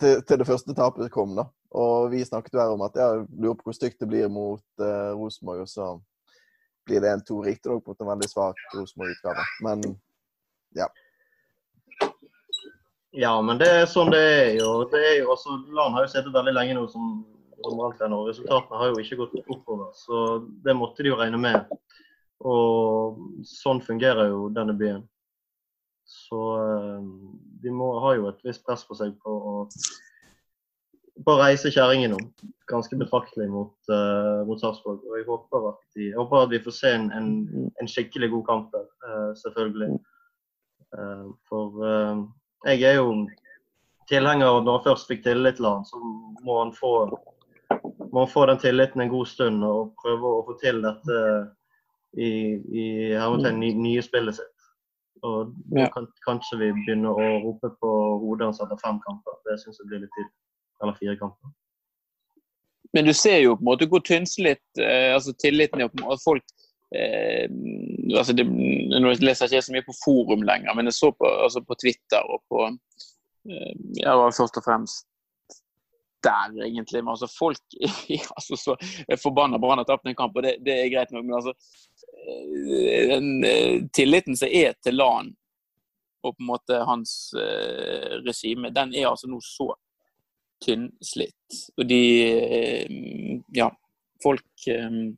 til, 0.00 0.22
til, 0.22 0.38
det 0.38 0.46
første 0.46 0.74
tapet 0.74 1.12
kom. 1.12 1.36
da. 1.36 1.46
Og 1.74 2.10
vi 2.12 2.24
snakket 2.24 2.60
her 2.60 2.74
om 2.74 2.84
at 2.86 2.96
jeg 2.98 3.24
lurer 3.32 3.56
på 3.58 3.70
hvor 3.70 3.76
stygt 3.76 4.00
det 4.00 4.08
blir 4.10 4.28
mot 4.28 4.64
uh, 4.80 5.12
Rosenborg. 5.18 5.64
Og 5.64 5.68
så 5.68 5.88
blir 6.86 7.00
det 7.00 7.14
1-2, 7.24 7.40
riktignok 7.46 7.86
mot 7.86 8.00
en 8.00 8.12
veldig 8.12 8.28
svak 8.30 8.60
Rosenborg-utgave. 8.74 9.46
Men 9.64 9.82
ja. 10.76 10.90
Ja, 13.14 13.34
men 13.42 13.60
det 13.62 13.70
er 13.70 13.84
sånn 13.86 14.10
det 14.10 14.20
er 14.20 14.48
jo. 14.58 14.70
Det 14.90 15.00
er 15.00 15.16
jo 15.22 15.30
også, 15.34 15.56
Lan 15.74 15.94
har 15.94 16.04
jo 16.04 16.12
sittet 16.12 16.34
veldig 16.34 16.54
lenge 16.54 16.74
nå 16.76 16.84
som, 16.90 17.22
som 17.62 17.80
og 17.80 18.28
resultatene 18.28 18.80
har 18.80 18.90
jo 18.90 19.02
ikke 19.02 19.20
gått 19.22 19.36
oppover. 19.44 19.92
Så 19.96 20.24
det 20.66 20.74
måtte 20.76 21.06
de 21.06 21.12
jo 21.12 21.18
regne 21.20 21.40
med. 21.40 21.76
Og 22.44 23.20
sånn 23.48 23.80
fungerer 23.84 24.28
jo 24.32 24.48
denne 24.52 24.74
byen. 24.76 25.04
Så 26.04 26.40
eh, 26.60 27.04
de 27.62 27.72
må, 27.72 27.94
ha 28.04 28.14
jo 28.18 28.28
et 28.28 28.42
visst 28.44 28.64
press 28.66 28.84
på 28.84 28.96
seg 28.98 29.14
på 29.24 29.32
å, 29.32 29.54
på 31.24 31.34
å 31.34 31.40
reise 31.40 31.72
kjerringen 31.72 32.16
om. 32.18 32.26
Ganske 32.68 32.96
betraktelig 33.00 33.48
mot, 33.52 33.74
uh, 33.92 34.40
mot 34.48 34.60
Sarpsborg. 34.60 35.02
Og 35.08 35.18
jeg 35.18 35.26
håper, 35.28 35.70
de, 35.96 36.10
jeg 36.10 36.16
håper 36.16 36.44
at 36.46 36.52
vi 36.52 36.60
får 36.64 36.76
se 36.76 36.92
en, 36.96 37.10
en, 37.16 37.30
en 37.80 37.90
skikkelig 37.90 38.30
god 38.32 38.44
kamp 38.48 38.70
der, 38.72 38.86
uh, 39.04 39.32
selvfølgelig. 39.40 39.98
Uh, 40.94 41.26
for 41.50 41.84
jeg 42.64 42.84
er 42.88 42.96
jo 42.96 43.08
tilhenger 44.08 44.48
av 44.48 44.62
når 44.64 44.78
han 44.78 44.86
først 44.86 45.10
fikk 45.10 45.24
tillit 45.26 45.58
til 45.58 45.68
han, 45.68 45.84
så 45.88 46.00
må 46.44 46.60
han 46.62 46.72
få, 46.76 46.94
må 48.12 48.24
han 48.24 48.32
få 48.32 48.46
den 48.48 48.60
tilliten 48.62 49.04
en 49.04 49.12
god 49.12 49.28
stund 49.28 49.64
og 49.68 49.92
prøve 50.00 50.30
å 50.30 50.44
få 50.48 50.56
til 50.62 50.80
dette 50.84 51.20
i, 52.16 52.32
i 52.82 52.84
hermetegn 53.14 53.60
nye 53.82 54.02
spillet 54.04 54.38
sitt. 54.38 54.50
Og 55.24 55.54
ja. 55.72 55.88
kan 55.94 56.06
kanskje 56.26 56.58
vi 56.60 56.70
begynner 56.76 57.16
å 57.16 57.28
rope 57.46 57.70
på 57.80 57.92
hodet 58.22 58.50
hans 58.50 58.60
etter 58.60 58.80
fem 58.82 58.98
kamper. 59.06 59.38
Det 59.48 59.56
syns 59.62 59.80
jeg 59.80 59.88
blir 59.90 60.02
litt 60.04 60.12
tidlig. 60.16 60.34
Eller 60.82 60.98
fire 60.98 61.16
kamper. 61.20 61.54
Men 62.94 63.08
du 63.08 63.14
ser 63.16 63.40
jo 63.42 63.54
på 63.56 63.64
en 63.64 63.70
måte 63.70 63.88
hvor 63.90 64.04
tynnslitt 64.06 64.82
eh, 64.82 65.14
altså 65.14 65.32
tilliten 65.40 65.82
er. 65.82 65.88
at 65.88 66.22
folk 66.22 66.44
eh, 66.94 67.48
altså 68.14 68.36
det, 68.36 68.44
Nå 68.46 69.14
leser 69.18 69.48
jeg 69.48 69.58
ikke 69.62 69.68
så 69.68 69.74
mye 69.74 69.86
på 69.88 69.96
forum 70.02 70.44
lenger, 70.46 70.76
men 70.76 70.90
jeg 70.90 70.98
så 70.98 71.10
på, 71.10 71.26
altså 71.26 71.64
på 71.64 71.78
Twitter 71.80 72.28
og 72.28 72.44
på 72.52 72.68
eh, 72.68 73.72
ja, 74.02 74.14
først 74.28 74.60
og 74.60 74.66
fremst 74.66 75.08
der, 76.24 76.58
egentlig. 76.66 77.02
Men 77.04 77.14
altså, 77.14 77.28
folk 77.30 77.78
altså, 78.36 78.56
så 78.56 78.76
forbanna 79.22 79.60
Brann 79.62 79.80
har 79.82 79.88
tapt 79.88 80.08
en 80.08 80.18
kamp, 80.18 80.36
og 80.36 80.46
det, 80.46 80.56
det, 80.66 80.76
er 80.80 80.92
greit 80.92 81.14
nok. 81.14 81.24
Men 81.28 81.38
altså, 81.40 81.54
eh, 82.26 83.14
den 83.14 83.30
eh, 83.48 83.80
tilliten 83.94 84.38
som 84.38 84.52
er 84.52 84.76
til 84.82 84.98
LAN 85.00 85.34
og 86.24 86.32
på 86.32 86.40
en 86.40 86.48
måte 86.48 86.78
hans 86.88 87.10
uh, 87.36 88.14
regime, 88.24 88.70
den 88.72 88.94
er 88.96 89.10
altså 89.10 89.28
nå 89.28 89.36
så 89.44 89.66
tynnslitt. 90.64 91.58
Og 91.76 91.84
de 91.90 92.00
uh, 92.32 93.42
Ja, 93.52 93.68
folk 94.24 94.64
um, 94.72 95.12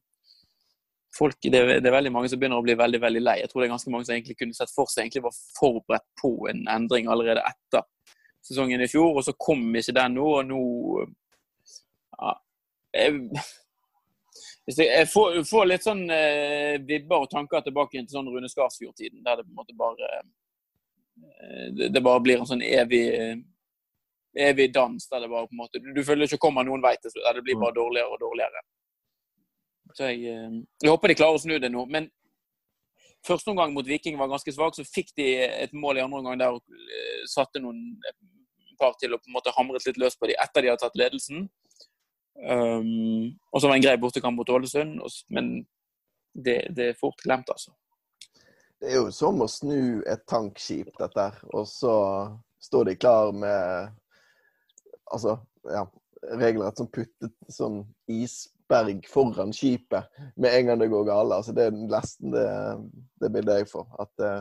folk, 1.17 1.39
det 1.43 1.59
er, 1.59 1.71
det, 1.81 1.89
er 1.89 1.95
veldig 1.95 2.13
mange 2.13 2.31
som 2.31 2.41
begynner 2.41 2.61
å 2.61 2.67
bli 2.67 2.77
veldig 2.79 3.01
veldig 3.03 3.23
lei. 3.23 3.37
Jeg 3.41 3.51
tror 3.51 3.63
det 3.63 3.69
er 3.69 3.75
ganske 3.75 3.93
mange 3.93 4.09
som 4.09 4.17
egentlig 4.17 4.39
kunne 4.41 4.57
sett 4.57 4.73
for 4.75 4.91
seg 4.91 5.05
egentlig 5.07 5.25
var 5.27 5.37
forberedt 5.57 6.07
på 6.21 6.33
en 6.51 6.65
endring 6.73 7.09
allerede 7.13 7.45
etter 7.47 7.87
sesongen 8.47 8.83
i 8.83 8.91
fjor, 8.91 9.17
og 9.17 9.25
så 9.27 9.35
kom 9.39 9.65
ikke 9.77 9.95
den 9.97 10.17
nå, 10.19 10.27
og 10.39 10.47
nå 10.49 10.61
ja, 12.17 12.35
jeg, 12.97 13.43
jeg 14.79 15.09
får, 15.11 15.43
får, 15.49 15.67
litt 15.71 15.87
sånn 15.87 16.07
eh, 16.15 16.77
vibber 16.87 17.27
og 17.27 17.33
tanker 17.33 17.67
tilbake 17.67 17.99
til 17.99 18.15
sånn 18.15 18.31
Rune 18.33 18.51
Skarsfjord-tiden, 18.51 19.25
der 19.27 19.41
det 19.41 19.47
på 19.47 19.53
en 19.53 19.61
måte 19.61 19.77
bare 19.79 20.15
eh, 20.15 21.69
det, 21.77 21.91
det, 21.95 22.03
bare 22.03 22.23
blir 22.25 22.41
en 22.41 22.49
sånn 22.49 22.65
evig 22.65 23.05
evig 24.37 24.73
dans 24.75 25.09
der 25.09 25.21
det 25.21 25.29
bare 25.33 25.49
på 25.49 25.55
en 25.55 25.63
måte 25.63 25.81
Du 25.81 26.03
føler 26.05 26.29
ikke 26.29 26.43
kommer 26.45 26.67
noen 26.67 26.83
vei 26.85 26.93
til 27.01 27.13
slutt. 27.13 27.25
Det 27.39 27.45
blir 27.45 27.57
bare 27.57 27.73
mm. 27.73 27.79
dårligere 27.79 28.13
og 28.13 28.21
dårligere. 28.21 28.63
Så 29.97 30.11
jeg, 30.11 30.25
eh, 30.29 30.57
jeg 30.83 30.93
håper 30.93 31.13
de 31.13 31.19
klarer 31.19 31.39
å 31.39 31.43
snu 31.43 31.57
det 31.63 31.71
nå. 31.73 31.87
Men 31.89 32.11
første 33.27 33.51
omgang 33.53 33.73
mot 33.75 33.87
Viking 33.89 34.19
var 34.21 34.31
ganske 34.31 34.53
svak, 34.53 34.77
så 34.77 34.85
fikk 34.87 35.15
de 35.19 35.31
et 35.47 35.73
mål 35.75 36.01
i 36.01 36.05
andre 36.05 36.21
omgang 36.21 36.41
der 36.41 36.59
og 36.59 36.63
eh, 36.77 37.23
satte 37.31 37.63
noen 37.63 37.97
par 38.79 38.97
til 39.01 39.15
å 39.15 39.21
på 39.21 39.31
en 39.31 39.37
måte 39.39 39.55
hamret 39.57 39.87
litt 39.89 40.01
løs 40.01 40.19
på 40.19 40.31
dem 40.31 40.41
etter 40.43 40.65
de 40.65 40.73
hadde 40.73 40.85
tatt 40.85 40.99
ledelsen. 40.99 41.49
Um, 42.37 43.33
og 43.53 43.61
så 43.61 43.67
var 43.67 43.75
det 43.75 43.79
en 43.81 43.87
grei 43.87 43.97
bortekamp 44.01 44.37
mot 44.37 44.51
Ålesund, 44.53 45.01
men 45.33 45.53
det, 46.37 46.59
det, 46.77 46.91
er 46.91 46.99
fort 47.01 47.23
glemt, 47.25 47.49
altså. 47.49 47.73
Det 48.81 48.91
er 48.91 48.99
jo 48.99 49.13
som 49.15 49.41
å 49.41 49.49
snu 49.49 50.03
et 50.05 50.27
tankskip, 50.29 50.91
dette 51.01 51.31
Og 51.57 51.65
så 51.71 51.95
står 52.61 52.91
de 52.91 52.97
klar 53.01 53.33
med 53.33 53.89
altså, 55.13 55.39
ja, 55.65 55.87
regelrett 56.37 56.77
som 56.77 56.91
puttet 56.93 57.33
sånn 57.53 57.81
isberg 58.11 59.07
foran 59.09 59.55
skipet 59.57 60.11
med 60.37 60.53
en 60.53 60.71
gang 60.71 60.83
det 60.83 60.91
går 60.93 61.09
galt. 61.09 61.39
Altså, 61.39 61.55
det 61.57 61.71
er 61.71 61.79
nesten 61.79 62.35
det, 62.35 62.49
det 63.23 63.33
bildet 63.33 63.63
jeg 63.63 63.71
får. 63.73 63.89
At 64.03 64.13
det, 64.21 64.33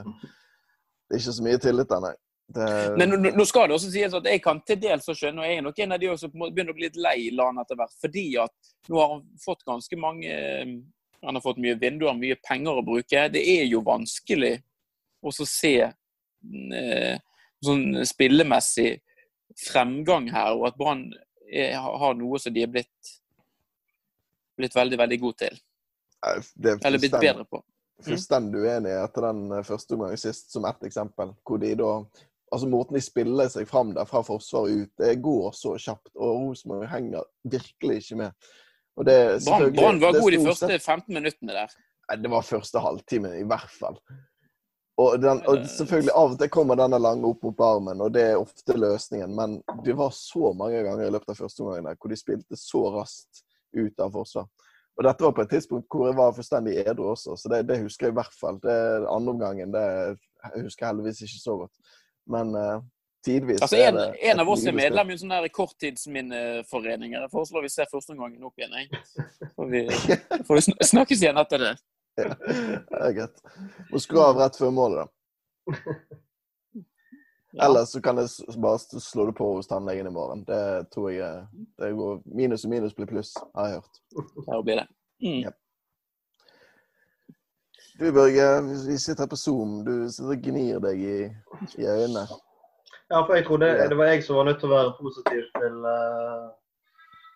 det 1.05 1.15
er 1.15 1.23
ikke 1.23 1.37
så 1.39 1.47
mye 1.47 1.63
tillit 1.63 1.91
der, 1.91 2.03
nei. 2.09 2.15
Det... 2.47 2.95
Men 2.97 3.33
nå 3.35 3.45
skal 3.45 3.69
det 3.69 3.77
også 3.77 3.89
sies 3.89 4.13
at 4.13 4.27
jeg 4.29 4.41
kan 4.43 4.59
til 4.67 4.77
dels 4.81 5.07
skjønne, 5.09 5.41
og 5.41 5.49
jeg 5.49 5.59
er 5.59 5.65
nok 5.65 5.79
en 5.81 5.95
av 5.95 6.01
de 6.01 6.11
som 6.21 6.33
begynner 6.35 6.73
å 6.73 6.77
bli 6.77 6.87
litt 6.87 6.99
lei 7.01 7.17
LAN 7.33 7.61
etter 7.63 7.79
hvert. 7.79 7.95
Fordi 8.01 8.25
at 8.43 8.71
nå 8.91 9.01
har 9.01 9.13
han 9.15 9.25
fått 9.41 9.65
ganske 9.67 9.99
mange 9.99 10.35
Han 11.25 11.39
har 11.39 11.41
fått 11.41 11.57
mye 11.57 11.77
vinduer, 11.81 12.13
mye 12.13 12.35
penger 12.43 12.77
å 12.77 12.85
bruke. 12.85 13.23
Det 13.33 13.41
er 13.41 13.63
jo 13.65 13.79
vanskelig 13.81 14.59
å 15.25 15.31
se 15.33 15.71
eh, 15.81 17.15
sånn 17.65 18.03
spillemessig 18.05 18.91
fremgang 19.57 20.27
her, 20.29 20.53
og 20.53 20.67
at 20.69 20.77
Brann 20.77 21.07
har 21.49 22.17
noe 22.19 22.37
som 22.41 22.53
de 22.53 22.61
er 22.61 22.69
blitt, 22.69 23.13
blitt 24.59 24.75
veldig, 24.75 24.99
veldig 25.01 25.19
god 25.23 25.39
til. 25.39 25.57
Eller 26.29 27.01
blitt 27.01 27.17
bedre 27.17 27.47
på. 27.49 27.63
Fullstendig 28.05 28.65
uenig 28.65 28.93
etter 28.99 29.29
den 29.29 29.63
første 29.65 29.95
omgangen 29.95 30.19
sist, 30.19 30.51
som 30.51 30.65
ett 30.67 30.83
eksempel. 30.83 31.31
Hvor 31.47 31.61
de 31.61 31.73
da 31.79 31.91
altså 32.51 32.67
Måten 32.69 32.97
de 32.97 33.01
spiller 33.03 33.49
seg 33.51 33.67
fram 33.69 33.93
der 33.95 34.07
fra 34.09 34.21
forsvaret 34.25 34.85
ut, 34.85 34.91
det 35.01 35.15
går 35.23 35.49
så 35.57 35.75
kjapt. 35.81 36.13
Og 36.15 36.43
Rosenborg 36.43 36.87
henger 36.91 37.25
virkelig 37.43 38.03
ikke 38.03 38.21
med. 38.21 38.53
Og 38.95 39.07
det, 39.07 39.17
Brann 39.75 39.99
var 39.99 40.15
god 40.15 40.31
de 40.31 40.45
første 40.45 40.79
15 40.79 41.13
minuttene 41.13 41.57
der. 41.57 41.75
Nei, 42.05 42.21
Det 42.21 42.31
var 42.31 42.47
første 42.47 42.79
halvtime 42.79 43.33
i 43.39 43.43
hvert 43.47 43.71
fall. 43.79 43.99
Og, 44.95 45.17
den, 45.19 45.41
og, 45.49 45.65
selvfølgelig 45.67 46.13
Av 46.15 46.35
og 46.35 46.37
til 46.39 46.51
kommer 46.53 46.79
denne 46.79 46.99
lange 47.01 47.27
opp 47.27 47.41
mot 47.43 47.63
armen, 47.65 48.03
og 48.05 48.13
det 48.15 48.29
er 48.29 48.39
ofte 48.39 48.77
løsningen. 48.79 49.33
Men 49.35 49.57
det 49.83 49.97
var 49.99 50.13
så 50.15 50.53
mange 50.55 50.85
ganger 50.85 51.09
i 51.09 51.11
løpet 51.11 51.33
av 51.33 51.41
første 51.41 51.65
omgang 51.65 51.89
hvor 51.99 52.13
de 52.13 52.19
spilte 52.19 52.59
så 52.59 52.85
raskt 52.95 53.43
ut 53.75 53.99
av 53.99 54.15
forsvar. 54.15 54.47
Og 54.95 55.03
dette 55.03 55.25
var 55.25 55.33
på 55.35 55.43
et 55.43 55.51
tidspunkt 55.51 55.91
hvor 55.91 56.07
jeg 56.07 56.15
var 56.15 56.35
fullstendig 56.37 56.77
edru 56.85 57.09
også, 57.11 57.35
så 57.35 57.51
det, 57.51 57.65
det, 57.67 57.81
husker 57.83 58.07
jeg 58.07 58.15
i 58.15 58.19
hvert 58.21 58.37
fall. 58.39 58.61
Det 58.63 58.77
andre 59.11 59.33
omgangen 59.35 59.73
det 59.75 59.83
jeg 59.83 60.63
husker 60.63 60.85
jeg 60.85 60.93
heldigvis 60.93 61.23
ikke 61.25 61.41
så 61.41 61.57
godt. 61.65 61.95
Men 62.31 62.55
uh, 62.55 62.83
tidvis 63.25 63.61
altså, 63.61 63.77
en, 63.77 63.97
en, 63.97 64.39
av 64.39 64.49
oss 64.49 64.65
er 64.65 64.75
medlem 64.75 65.09
i 65.09 65.15
en 65.15 65.21
sånn 65.21 65.49
korttidsminneforening. 65.53 67.15
Jeg 67.17 67.31
foreslår 67.33 67.65
vi 67.65 67.73
ser 67.73 67.89
første 67.91 68.15
omgangen 68.15 68.45
opp 68.47 68.61
igjen. 68.61 68.75
Jeg. 68.79 69.03
Får 69.55 69.71
vi, 69.71 69.83
får 70.47 70.59
vi 70.59 70.87
snakkes 70.89 71.23
igjen 71.23 71.39
etter 71.39 71.61
det. 71.63 71.73
Ja, 72.19 72.35
det 72.35 72.99
er 72.99 73.15
greit. 73.15 73.41
Må 73.91 73.99
skru 74.03 74.21
av 74.23 74.37
rett 74.39 74.57
før 74.59 74.71
målet, 74.75 75.05
da. 75.05 75.75
Eller 77.63 77.85
så 77.87 78.01
kan 78.03 78.19
jeg 78.19 78.59
bare 78.59 78.79
slå 78.99 79.25
det 79.29 79.35
på 79.37 79.47
hos 79.55 79.67
tannlegen 79.67 80.07
i 80.07 80.13
morgen. 80.15 80.43
Det 80.47 80.89
tror 80.91 81.11
jeg 81.11 81.45
det 81.79 81.91
går 81.95 82.17
Minus 82.25 82.65
og 82.67 82.73
minus 82.73 82.95
blir 82.95 83.07
pluss, 83.07 83.31
har 83.55 83.69
jeg 83.69 83.79
hørt. 83.79 84.01
Ja, 84.47 84.61
blir 84.61 84.81
det. 84.81 84.87
Mm. 85.23 85.39
Ja. 85.45 85.53
Du 87.99 88.11
Børge, 88.11 88.49
vi 88.87 88.97
sitter 88.99 89.23
her 89.23 89.29
på 89.31 89.39
Zoom. 89.39 89.79
Du 89.85 89.93
sitter 90.11 90.35
og 90.35 90.43
gnir 90.43 90.83
deg 90.83 90.99
i, 90.99 91.15
i 91.79 91.87
øynene. 91.87 92.25
Ja, 93.09 93.21
for 93.21 93.35
jeg 93.37 93.45
trodde 93.47 93.71
det 93.89 93.97
var 93.97 94.09
jeg 94.11 94.23
som 94.25 94.39
var 94.39 94.49
nødt 94.49 94.59
til 94.59 94.71
å 94.71 94.75
være 94.75 94.95
positiv 94.99 95.49
til 95.61 95.81
uh 95.85 96.53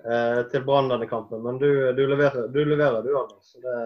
eh, 0.06 0.42
til 0.52 0.64
Brann 0.64 0.90
denne 0.92 1.08
kampen. 1.08 1.44
Men 1.44 1.60
du, 1.60 1.70
du, 1.94 2.04
leverer, 2.08 2.48
du 2.48 2.60
leverer, 2.66 3.02
du, 3.04 3.14
Anders. 3.20 3.52
Så 3.52 3.62
det, 3.64 3.78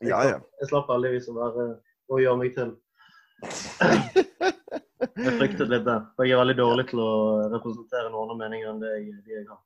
jeg, 0.00 0.10
ja, 0.10 0.22
ja. 0.30 0.40
jeg 0.60 0.70
slapp 0.70 0.90
heldigvis 0.92 1.30
å 1.32 1.38
være 1.38 1.68
å 2.12 2.20
gjøre 2.22 2.40
meg 2.42 2.58
til. 2.58 2.74
jeg 5.26 5.38
fryktet 5.40 5.72
litt 5.72 5.86
det. 5.88 5.98
For 6.16 6.28
jeg 6.28 6.36
er 6.36 6.44
veldig 6.44 6.58
dårlig 6.60 6.86
til 6.92 7.02
å 7.02 7.14
representere 7.54 8.12
noen 8.12 8.26
andre 8.26 8.38
meninger 8.44 8.70
enn 8.72 8.84
det 8.84 8.92
jeg, 8.94 9.16
de 9.26 9.40
jeg 9.40 9.48
har. 9.48 9.64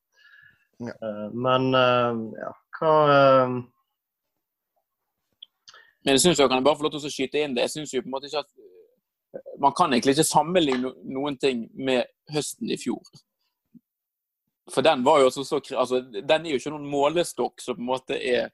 Ja. 0.80 0.94
Uh, 1.04 1.26
men 1.36 1.74
uh, 1.76 2.16
ja, 2.40 2.54
hva 2.78 2.94
uh... 3.10 3.60
Men 6.04 6.16
jeg 6.16 6.20
synes 6.20 6.40
jo, 6.40 6.48
kan 6.48 6.60
jeg 6.60 6.64
bare 6.64 6.78
få 6.78 6.86
lov 6.86 6.94
til 6.94 7.08
å 7.08 7.12
skyte 7.12 7.42
inn 7.44 7.56
det. 7.56 7.66
Jeg 7.66 7.74
synes 7.76 7.94
jo 7.94 8.02
på 8.04 8.08
en 8.08 8.14
måte 8.16 8.30
ikke 8.30 8.44
at 8.44 8.68
Man 9.62 9.74
kan 9.78 9.92
egentlig 9.92 10.16
ikke 10.16 10.26
sammenligne 10.26 10.90
noen 11.14 11.36
ting 11.38 11.68
med 11.78 12.08
høsten 12.34 12.70
i 12.72 12.78
fjor. 12.80 13.04
For 14.74 14.82
den 14.82 15.04
var 15.06 15.20
jo 15.20 15.28
også 15.28 15.44
så 15.44 15.60
altså, 15.78 16.00
Den 16.00 16.46
er 16.46 16.50
jo 16.50 16.58
ikke 16.58 16.72
noen 16.74 16.88
målestokk 16.90 17.62
som 17.62 17.78
på 17.78 17.84
en 17.84 17.90
måte 17.92 18.18
er 18.18 18.50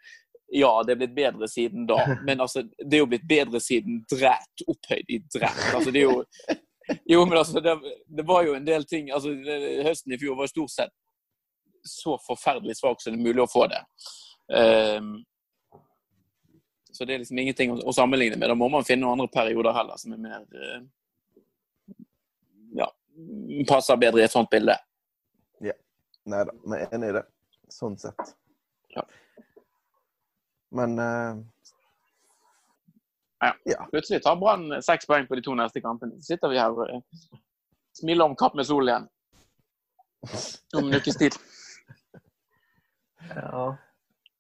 Ja, 0.53 0.71
det 0.87 0.95
er 0.95 1.01
blitt 1.01 1.17
bedre 1.17 1.49
siden 1.51 1.89
da, 1.89 1.97
men 2.29 2.41
altså, 2.41 2.63
det 2.79 2.99
er 2.99 3.03
jo 3.03 3.09
blitt 3.11 3.27
bedre 3.29 3.61
siden 3.61 4.05
dræt 4.11 4.67
opphøyd 4.69 5.09
i 5.11 5.19
dræt. 5.35 5.65
Altså, 5.75 5.91
det 5.91 6.03
er 6.03 6.07
jo 6.07 6.21
Jo, 7.11 7.25
men 7.25 7.39
altså, 7.39 7.61
det, 7.61 7.79
det 8.19 8.27
var 8.29 8.45
jo 8.47 8.55
en 8.55 8.67
del 8.67 8.85
ting 8.85 9.11
altså, 9.11 9.33
det, 9.47 9.87
Høsten 9.87 10.15
i 10.15 10.21
fjor 10.21 10.37
var 10.39 10.53
stort 10.53 10.75
sett 10.75 10.95
så 11.87 12.19
forferdelig 12.27 12.77
svak 12.77 13.01
som 13.03 13.15
det 13.15 13.21
er 13.21 13.27
mulig 13.29 13.43
å 13.45 13.51
få 13.51 13.67
det. 13.71 13.79
Um, 14.51 15.13
så 16.97 17.05
det 17.05 17.15
er 17.15 17.23
liksom 17.23 17.39
ingenting 17.39 17.75
å, 17.75 17.79
å, 17.85 17.93
sammenligne 17.93 18.39
med. 18.41 18.49
Da 18.49 18.57
må 18.59 18.69
man 18.73 18.85
finne 18.87 19.05
noen 19.05 19.19
andre 19.19 19.33
perioder 19.33 19.77
heller 19.77 20.01
som 20.01 20.15
er 20.17 20.23
mer 20.23 20.45
uh, 20.57 20.79
Ja, 22.77 22.89
passer 23.69 24.01
bedre 24.01 24.23
i 24.23 24.27
et 24.27 24.33
sånt 24.33 24.51
bilde. 24.53 24.79
Ja. 25.65 25.77
Nei 26.33 26.43
da, 26.49 26.55
vi 26.65 26.81
er 26.81 26.97
enig 26.97 27.13
i 27.13 27.17
det. 27.19 27.25
Sånn 27.73 27.99
sett. 28.01 28.33
Ja. 28.95 29.05
Men 30.77 30.97
uh, 30.99 31.43
ja. 33.45 33.53
ja. 33.69 33.89
Plutselig 33.93 34.23
tar 34.25 34.41
Brann 34.41 34.71
seks 34.83 35.09
poeng 35.09 35.29
på 35.29 35.37
de 35.37 35.45
to 35.45 35.57
neste 35.59 35.85
kampene. 35.85 36.17
Så 36.21 36.35
sitter 36.35 36.53
vi 36.53 36.61
her 36.61 36.73
og 36.73 36.89
uh, 36.89 37.41
smiler 38.01 38.31
om 38.31 38.39
kapp 38.39 38.57
med 38.57 38.69
sol 38.69 38.89
igjen. 38.89 39.11
Om 40.75 40.89
en 40.89 40.99
ukes 40.99 41.21
tid. 41.21 41.37
Ja. 43.35 43.75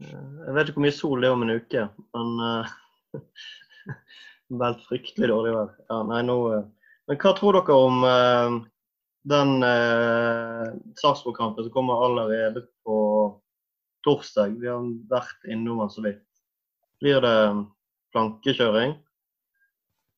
Jeg 0.03 0.55
vet 0.55 0.69
ikke 0.69 0.77
hvor 0.77 0.85
mye 0.85 0.95
sol 0.95 1.23
det 1.23 1.29
er 1.29 1.37
om 1.37 1.45
en 1.47 1.55
uke, 1.57 1.87
men 2.17 2.33
uh, 2.45 2.75
Veldig 4.47 4.85
fryktelig 4.87 5.29
dårlig 5.31 5.53
vær. 5.57 5.71
Ja, 5.89 6.01
nei, 6.07 6.21
nå, 6.27 6.37
uh, 6.53 6.91
men 7.09 7.19
hva 7.23 7.33
tror 7.39 7.57
dere 7.57 7.79
om 7.87 8.05
uh, 8.05 8.59
den 9.27 9.57
uh, 9.65 10.69
Sarpsborg-kampen 11.01 11.67
som 11.67 11.75
kommer 11.75 12.05
allerede 12.07 12.67
på 12.87 12.99
torsdag? 14.07 14.59
Vi 14.61 14.71
har 14.71 14.85
vært 15.11 15.49
innom 15.51 15.83
den 15.83 15.91
så 15.95 16.05
vidt. 16.05 16.23
Blir 17.03 17.25
det 17.25 17.37
plankekjøring? 18.15 18.97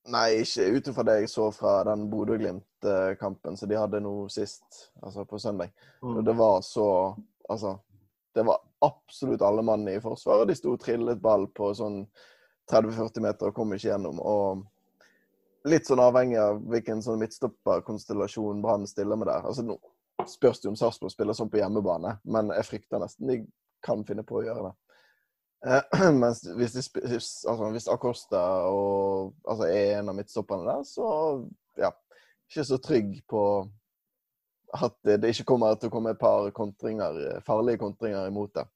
Nei, 0.08 0.28
ikke 0.42 0.68
ut 0.72 0.88
ifra 0.88 1.04
det 1.04 1.16
jeg 1.20 1.30
så 1.32 1.50
fra 1.52 1.80
den 1.88 2.06
Bodø-Glimt-kampen 2.12 3.58
som 3.60 3.68
de 3.68 3.76
hadde 3.76 4.00
nå 4.00 4.12
sist, 4.32 4.88
altså 5.04 5.24
på 5.28 5.40
søndag. 5.42 5.72
Mm. 6.02 6.22
Det 6.24 6.36
var 6.38 6.62
så 6.66 6.88
Altså, 7.48 7.78
det 8.36 8.42
var 8.44 8.58
absolutt 8.84 9.42
alle 9.42 9.62
mannene 9.66 9.96
i 9.96 10.02
forsvaret. 10.02 10.48
De 10.48 10.56
sto 10.58 10.74
og 10.74 10.82
trillet 10.82 11.20
ball 11.22 11.48
på 11.54 11.70
sånn 11.76 12.02
30-40 12.70 13.24
meter 13.24 13.50
og 13.50 13.56
kom 13.56 13.72
ikke 13.74 13.90
gjennom. 13.90 14.20
Og 14.20 15.68
litt 15.68 15.88
sånn 15.88 16.02
avhengig 16.02 16.38
av 16.40 16.60
hvilken 16.70 17.02
sånn 17.04 17.20
midtstopperkonstellasjon 17.22 18.62
Brann 18.64 18.86
stiller 18.88 19.18
med 19.18 19.30
der. 19.30 19.46
Altså 19.48 19.64
Nå 19.66 19.78
spørs 20.28 20.60
det 20.60 20.70
om 20.70 20.76
Sarpsborg 20.76 21.12
spiller 21.14 21.36
sånn 21.36 21.50
på 21.50 21.60
hjemmebane, 21.60 22.16
men 22.26 22.50
jeg 22.56 22.66
frykter 22.66 23.02
nesten 23.02 23.30
de 23.30 23.36
kan 23.84 24.02
finne 24.06 24.24
på 24.26 24.40
å 24.40 24.44
gjøre 24.46 24.64
det. 24.66 24.74
Eh, 25.66 26.12
mens 26.22 26.42
hvis, 26.58 26.74
de, 26.74 26.82
altså, 27.14 27.70
hvis 27.74 27.90
Acosta 27.90 28.42
og, 28.70 29.34
altså, 29.44 29.68
er 29.70 29.98
en 29.98 30.12
av 30.12 30.18
midtstopperne 30.18 30.66
der, 30.66 30.84
så 30.86 31.08
ja, 31.78 31.92
ikke 32.50 32.66
så 32.66 32.80
trygg 32.82 33.14
på 33.30 33.42
at 34.76 34.96
det 35.04 35.32
ikke 35.32 35.46
kommer 35.52 35.78
til 35.78 35.88
å 35.88 35.92
komme 35.92 36.12
et 36.12 36.20
par 36.20 36.50
kontringer, 36.56 37.40
farlige 37.46 37.80
kontringer 37.80 38.28
imot 38.28 38.52
det. 38.58 38.66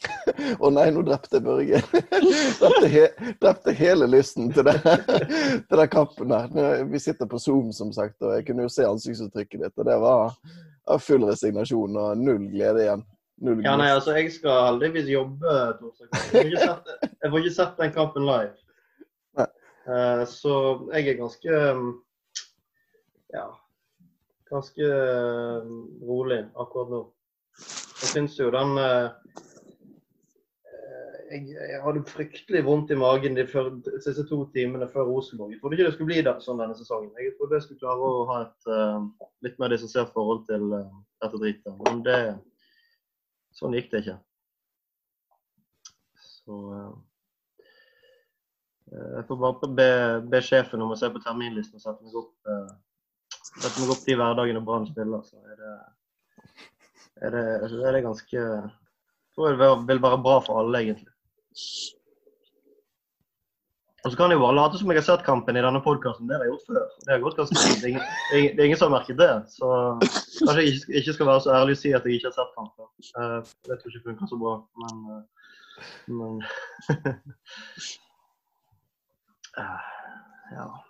Å 0.60 0.64
oh 0.64 0.70
nei, 0.72 0.86
nå 0.94 1.02
drepte 1.04 1.36
jeg 1.38 1.44
Børge. 1.44 1.80
drepte, 2.60 2.88
he, 2.88 3.04
drepte, 3.42 3.74
hele 3.76 4.08
lysten 4.08 4.48
til, 4.54 4.64
det, 4.68 4.76
til 5.68 5.76
den 5.82 5.92
kampen 5.92 6.32
der. 6.32 6.84
Vi 6.88 7.00
sitter 7.02 7.28
på 7.28 7.40
Zoom, 7.42 7.70
som 7.76 7.92
sagt, 7.92 8.16
og 8.24 8.32
jeg 8.36 8.46
kunne 8.48 8.64
jo 8.64 8.72
se 8.72 8.86
ansiktsuttrykket 8.88 9.66
ditt. 9.66 9.76
Og 9.76 9.88
det 9.88 9.98
var, 10.00 10.36
var 10.88 11.02
full 11.04 11.26
resignasjon 11.28 12.00
og 12.00 12.22
null 12.22 12.48
glede 12.52 12.86
igjen. 12.86 13.04
Null 13.44 13.62
ja, 13.64 13.76
nei, 13.80 13.88
altså, 13.92 14.14
jeg 14.16 14.32
skal 14.34 14.66
heldigvis 14.70 15.08
jobbe 15.12 15.56
torsdag. 15.80 16.10
Jeg 16.36 17.30
får 17.32 17.38
ikke 17.40 17.56
sett, 17.56 17.78
den 17.80 17.94
kampen 17.96 18.28
live. 18.28 18.52
Uh, 19.88 20.26
så 20.28 20.54
jeg 20.92 21.08
er 21.08 21.16
ganske 21.18 21.60
Ja, 23.32 23.46
ganske 24.50 24.90
uh, 24.90 25.70
rolig 26.06 26.42
akkurat 26.58 26.92
nå. 26.92 27.04
Jeg 28.00 28.12
syns 28.14 28.38
jo 28.40 28.50
den 28.54 28.78
uh, 28.80 29.10
jeg, 31.30 31.44
jeg, 31.54 31.80
hadde 31.84 32.02
fryktelig 32.10 32.62
vondt 32.66 32.90
i 32.90 32.98
magen 32.98 33.36
de 33.38 33.44
før, 33.48 33.70
siste 34.02 34.24
to 34.28 34.42
timene 34.54 34.88
før 34.90 35.06
Rosenborg. 35.08 35.52
Jeg 35.54 35.60
trodde 35.60 35.76
ikke 35.76 35.86
det 35.86 35.92
skulle 35.94 36.10
bli 36.10 36.22
sånn 36.44 36.62
denne 36.62 36.78
sesongen. 36.78 37.12
Jeg 37.18 37.36
trodde 37.38 37.58
jeg 37.58 37.66
skulle 37.66 37.82
klare 37.82 38.08
å 38.08 38.24
ha 38.30 38.38
et 38.46 38.72
uh, 38.72 39.28
litt 39.46 39.60
mer 39.62 39.74
distansert 39.74 40.10
forhold 40.16 40.42
til 40.50 40.66
uh, 40.74 40.88
dette 41.22 41.42
dritet. 41.42 41.76
Men 41.86 42.02
det, 42.06 42.18
sånn 43.56 43.76
gikk 43.78 43.92
det 43.92 44.02
ikke. 44.04 44.18
Så 46.26 46.58
uh, 46.74 46.90
Jeg 48.90 49.26
får 49.28 49.42
bare 49.44 49.74
be, 49.78 49.90
be, 50.32 50.42
sjefen 50.42 50.82
om 50.82 50.96
å 50.96 50.98
se 50.98 51.12
på 51.14 51.22
terminlisten 51.22 51.78
og 51.78 51.84
sette 51.84 52.02
meg 52.02 52.22
opp 52.24 52.50
setter 53.44 53.80
meg 53.82 53.94
opp 53.94 54.04
de 54.06 54.18
hverdagene 54.18 54.64
Brann 54.64 54.88
spiller, 54.88 55.22
så 55.26 55.36
er 55.52 55.56
det, 55.60 55.76
er 57.26 57.36
det, 57.36 57.46
er 57.70 57.96
det 57.96 58.04
ganske 58.06 58.36
Jeg 58.36 59.34
tror 59.34 59.56
det 59.56 59.70
vil 59.88 60.02
være 60.02 60.22
bra 60.24 60.36
for 60.44 60.60
alle, 60.60 60.84
egentlig. 60.84 61.12
Og 64.00 64.10
så 64.10 64.16
kan 64.16 64.32
jeg 64.32 64.38
jo 64.38 64.44
bare 64.46 64.56
late 64.56 64.78
som 64.80 64.90
jeg 64.90 64.96
har 64.96 65.04
sett 65.04 65.26
kampen 65.26 65.58
i 65.60 65.62
denne 65.64 65.80
podkasten. 65.84 66.28
Det 66.28 66.34
har 66.36 66.44
jeg 66.46 66.52
gjort 66.54 66.68
før. 66.70 66.84
Det 67.04 67.12
har 67.12 67.24
gått 67.24 67.36
ganske 67.36 67.56
fint. 67.60 67.82
Det, 67.84 67.90
det, 68.32 68.56
er 68.56 68.64
ingen 68.64 68.80
som 68.80 68.88
har 68.88 68.96
merket 68.96 69.20
det. 69.20 69.32
Så 69.52 69.66
kanskje 70.00 70.62
jeg 70.62 70.72
ikke, 70.72 70.94
ikke 71.02 71.16
skal 71.16 71.28
være 71.28 71.44
så 71.44 71.50
ærlig 71.58 71.76
og 71.76 71.82
si 71.82 71.92
at 71.92 72.06
jeg 72.08 72.16
ikke 72.16 72.30
har 72.30 72.36
sett 72.38 72.56
kampen. 72.56 72.88
Uh, 73.12 73.40
det 73.68 73.76
tror 73.76 73.90
ikke 73.92 74.06
funker 74.08 74.26
så 74.30 74.36
bra, 74.40 74.54
men, 74.80 74.94
uh, 75.12 75.22
men 76.16 76.32
uh, 79.60 79.80
Ja. 80.56 80.89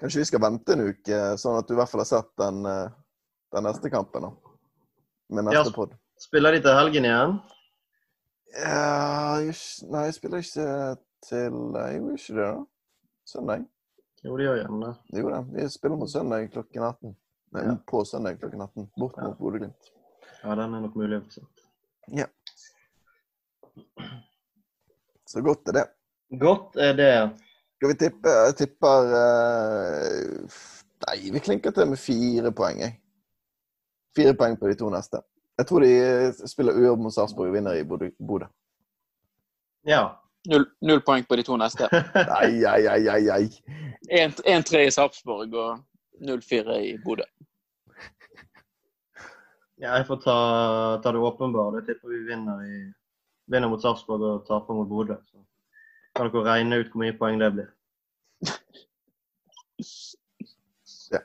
Kanskje 0.00 0.20
vi 0.20 0.28
skal 0.28 0.42
vente 0.42 0.74
en 0.74 0.86
uke, 0.90 1.18
sånn 1.40 1.58
at 1.60 1.68
du 1.68 1.74
i 1.74 1.78
hvert 1.78 1.90
fall 1.90 2.02
har 2.02 2.10
sett 2.10 2.30
den, 2.40 2.64
eh, 2.66 2.94
den 3.54 3.66
neste 3.68 3.90
kampen? 3.92 4.26
da, 4.26 4.54
Med 5.30 5.46
neste 5.48 5.70
ja, 5.70 5.74
pod. 5.74 5.94
Spiller 6.20 6.52
de 6.52 6.62
til 6.64 6.76
helgen 6.78 7.06
igjen? 7.08 7.36
Ja, 8.54 9.38
nei, 9.90 10.04
jeg 10.08 10.16
spiller 10.18 10.42
ikke 10.44 10.66
til 11.24 11.56
Jeg 11.74 11.96
gjorde 11.98 12.18
ikke 12.18 12.36
det, 12.38 12.48
da. 12.48 12.64
Søndag. 13.24 13.64
Jo, 14.24 14.36
de 14.36 14.44
gjør 14.46 14.58
gjerne 14.60 14.80
det. 14.86 15.20
Jo 15.20 15.30
da, 15.32 15.40
vi 15.54 15.68
spiller 15.72 16.00
mot 16.00 16.10
søndag 16.10 16.50
klokken 16.52 16.82
18. 16.82 17.16
Nei, 17.54 17.64
ja. 17.68 17.74
på 17.88 18.04
søndag 18.08 18.38
klokken 18.40 18.62
18. 18.66 18.86
Bort 18.98 19.16
mot 19.20 19.30
ja. 19.30 19.38
Bodø-Glimt. 19.38 19.90
Ja, 20.42 20.54
den 20.58 20.74
er 20.74 20.84
nok 20.84 20.96
mulig. 20.98 21.22
Ja. 22.12 22.26
Så 25.26 25.42
godt 25.42 25.68
er 25.68 25.78
det. 25.78 25.84
Godt 26.40 26.76
er 26.76 26.96
det. 26.98 27.14
Skal 27.84 27.92
vi 27.92 27.98
tippe? 28.00 28.30
Jeg 28.32 28.54
tipper 28.56 29.10
uh, 29.12 30.60
Nei, 31.04 31.18
vi 31.34 31.40
klinker 31.44 31.74
til 31.76 31.90
med 31.90 32.00
fire 32.00 32.48
poeng, 32.56 32.78
jeg. 32.80 32.94
Fire 34.16 34.32
poeng 34.40 34.56
på 34.56 34.70
de 34.70 34.76
to 34.80 34.88
neste. 34.88 35.20
Jeg 35.60 35.68
tror 35.68 35.84
de 35.84 36.48
spiller 36.48 36.72
uavgjort 36.72 37.02
mot 37.04 37.12
Sarpsborg 37.12 37.52
og 37.52 37.58
vinner 37.58 37.76
i 37.76 37.84
Bodø. 37.84 38.48
Ja. 39.84 40.00
Null, 40.48 40.64
null, 40.80 41.04
poeng 41.04 41.28
på 41.28 41.36
de 41.36 41.44
to 41.44 41.60
neste. 41.60 41.90
Nei, 42.32 42.48
nei, 42.64 42.80
nei, 42.88 42.98
nei. 43.04 43.36
ai. 43.36 44.32
1-3 44.56 44.86
i 44.86 44.96
Sarpsborg 44.96 45.52
og 45.52 46.24
0-4 46.24 46.80
i 46.88 46.96
Bodø. 47.04 47.28
Ja, 49.76 49.98
jeg 49.98 50.08
får 50.08 50.24
ta, 50.24 50.38
ta 51.04 51.12
det 51.12 51.20
åpenbare. 51.20 51.82
Jeg 51.82 51.90
tipper 51.92 52.16
vi 52.16 52.24
vinner, 52.32 52.64
i, 52.64 52.86
vinner 53.52 53.68
mot 53.68 53.84
Sarpsborg 53.84 54.30
og 54.30 54.46
taper 54.48 54.80
mot 54.80 54.88
Bodø. 54.88 55.20
Så 55.28 55.44
kan 56.14 56.30
dere 56.30 56.44
regne 56.46 56.80
ut 56.82 56.90
hvor 56.92 57.02
mye 57.02 57.16
poeng 57.18 57.40
det 57.42 57.52
blir. 57.54 57.70
ja. 61.12 61.20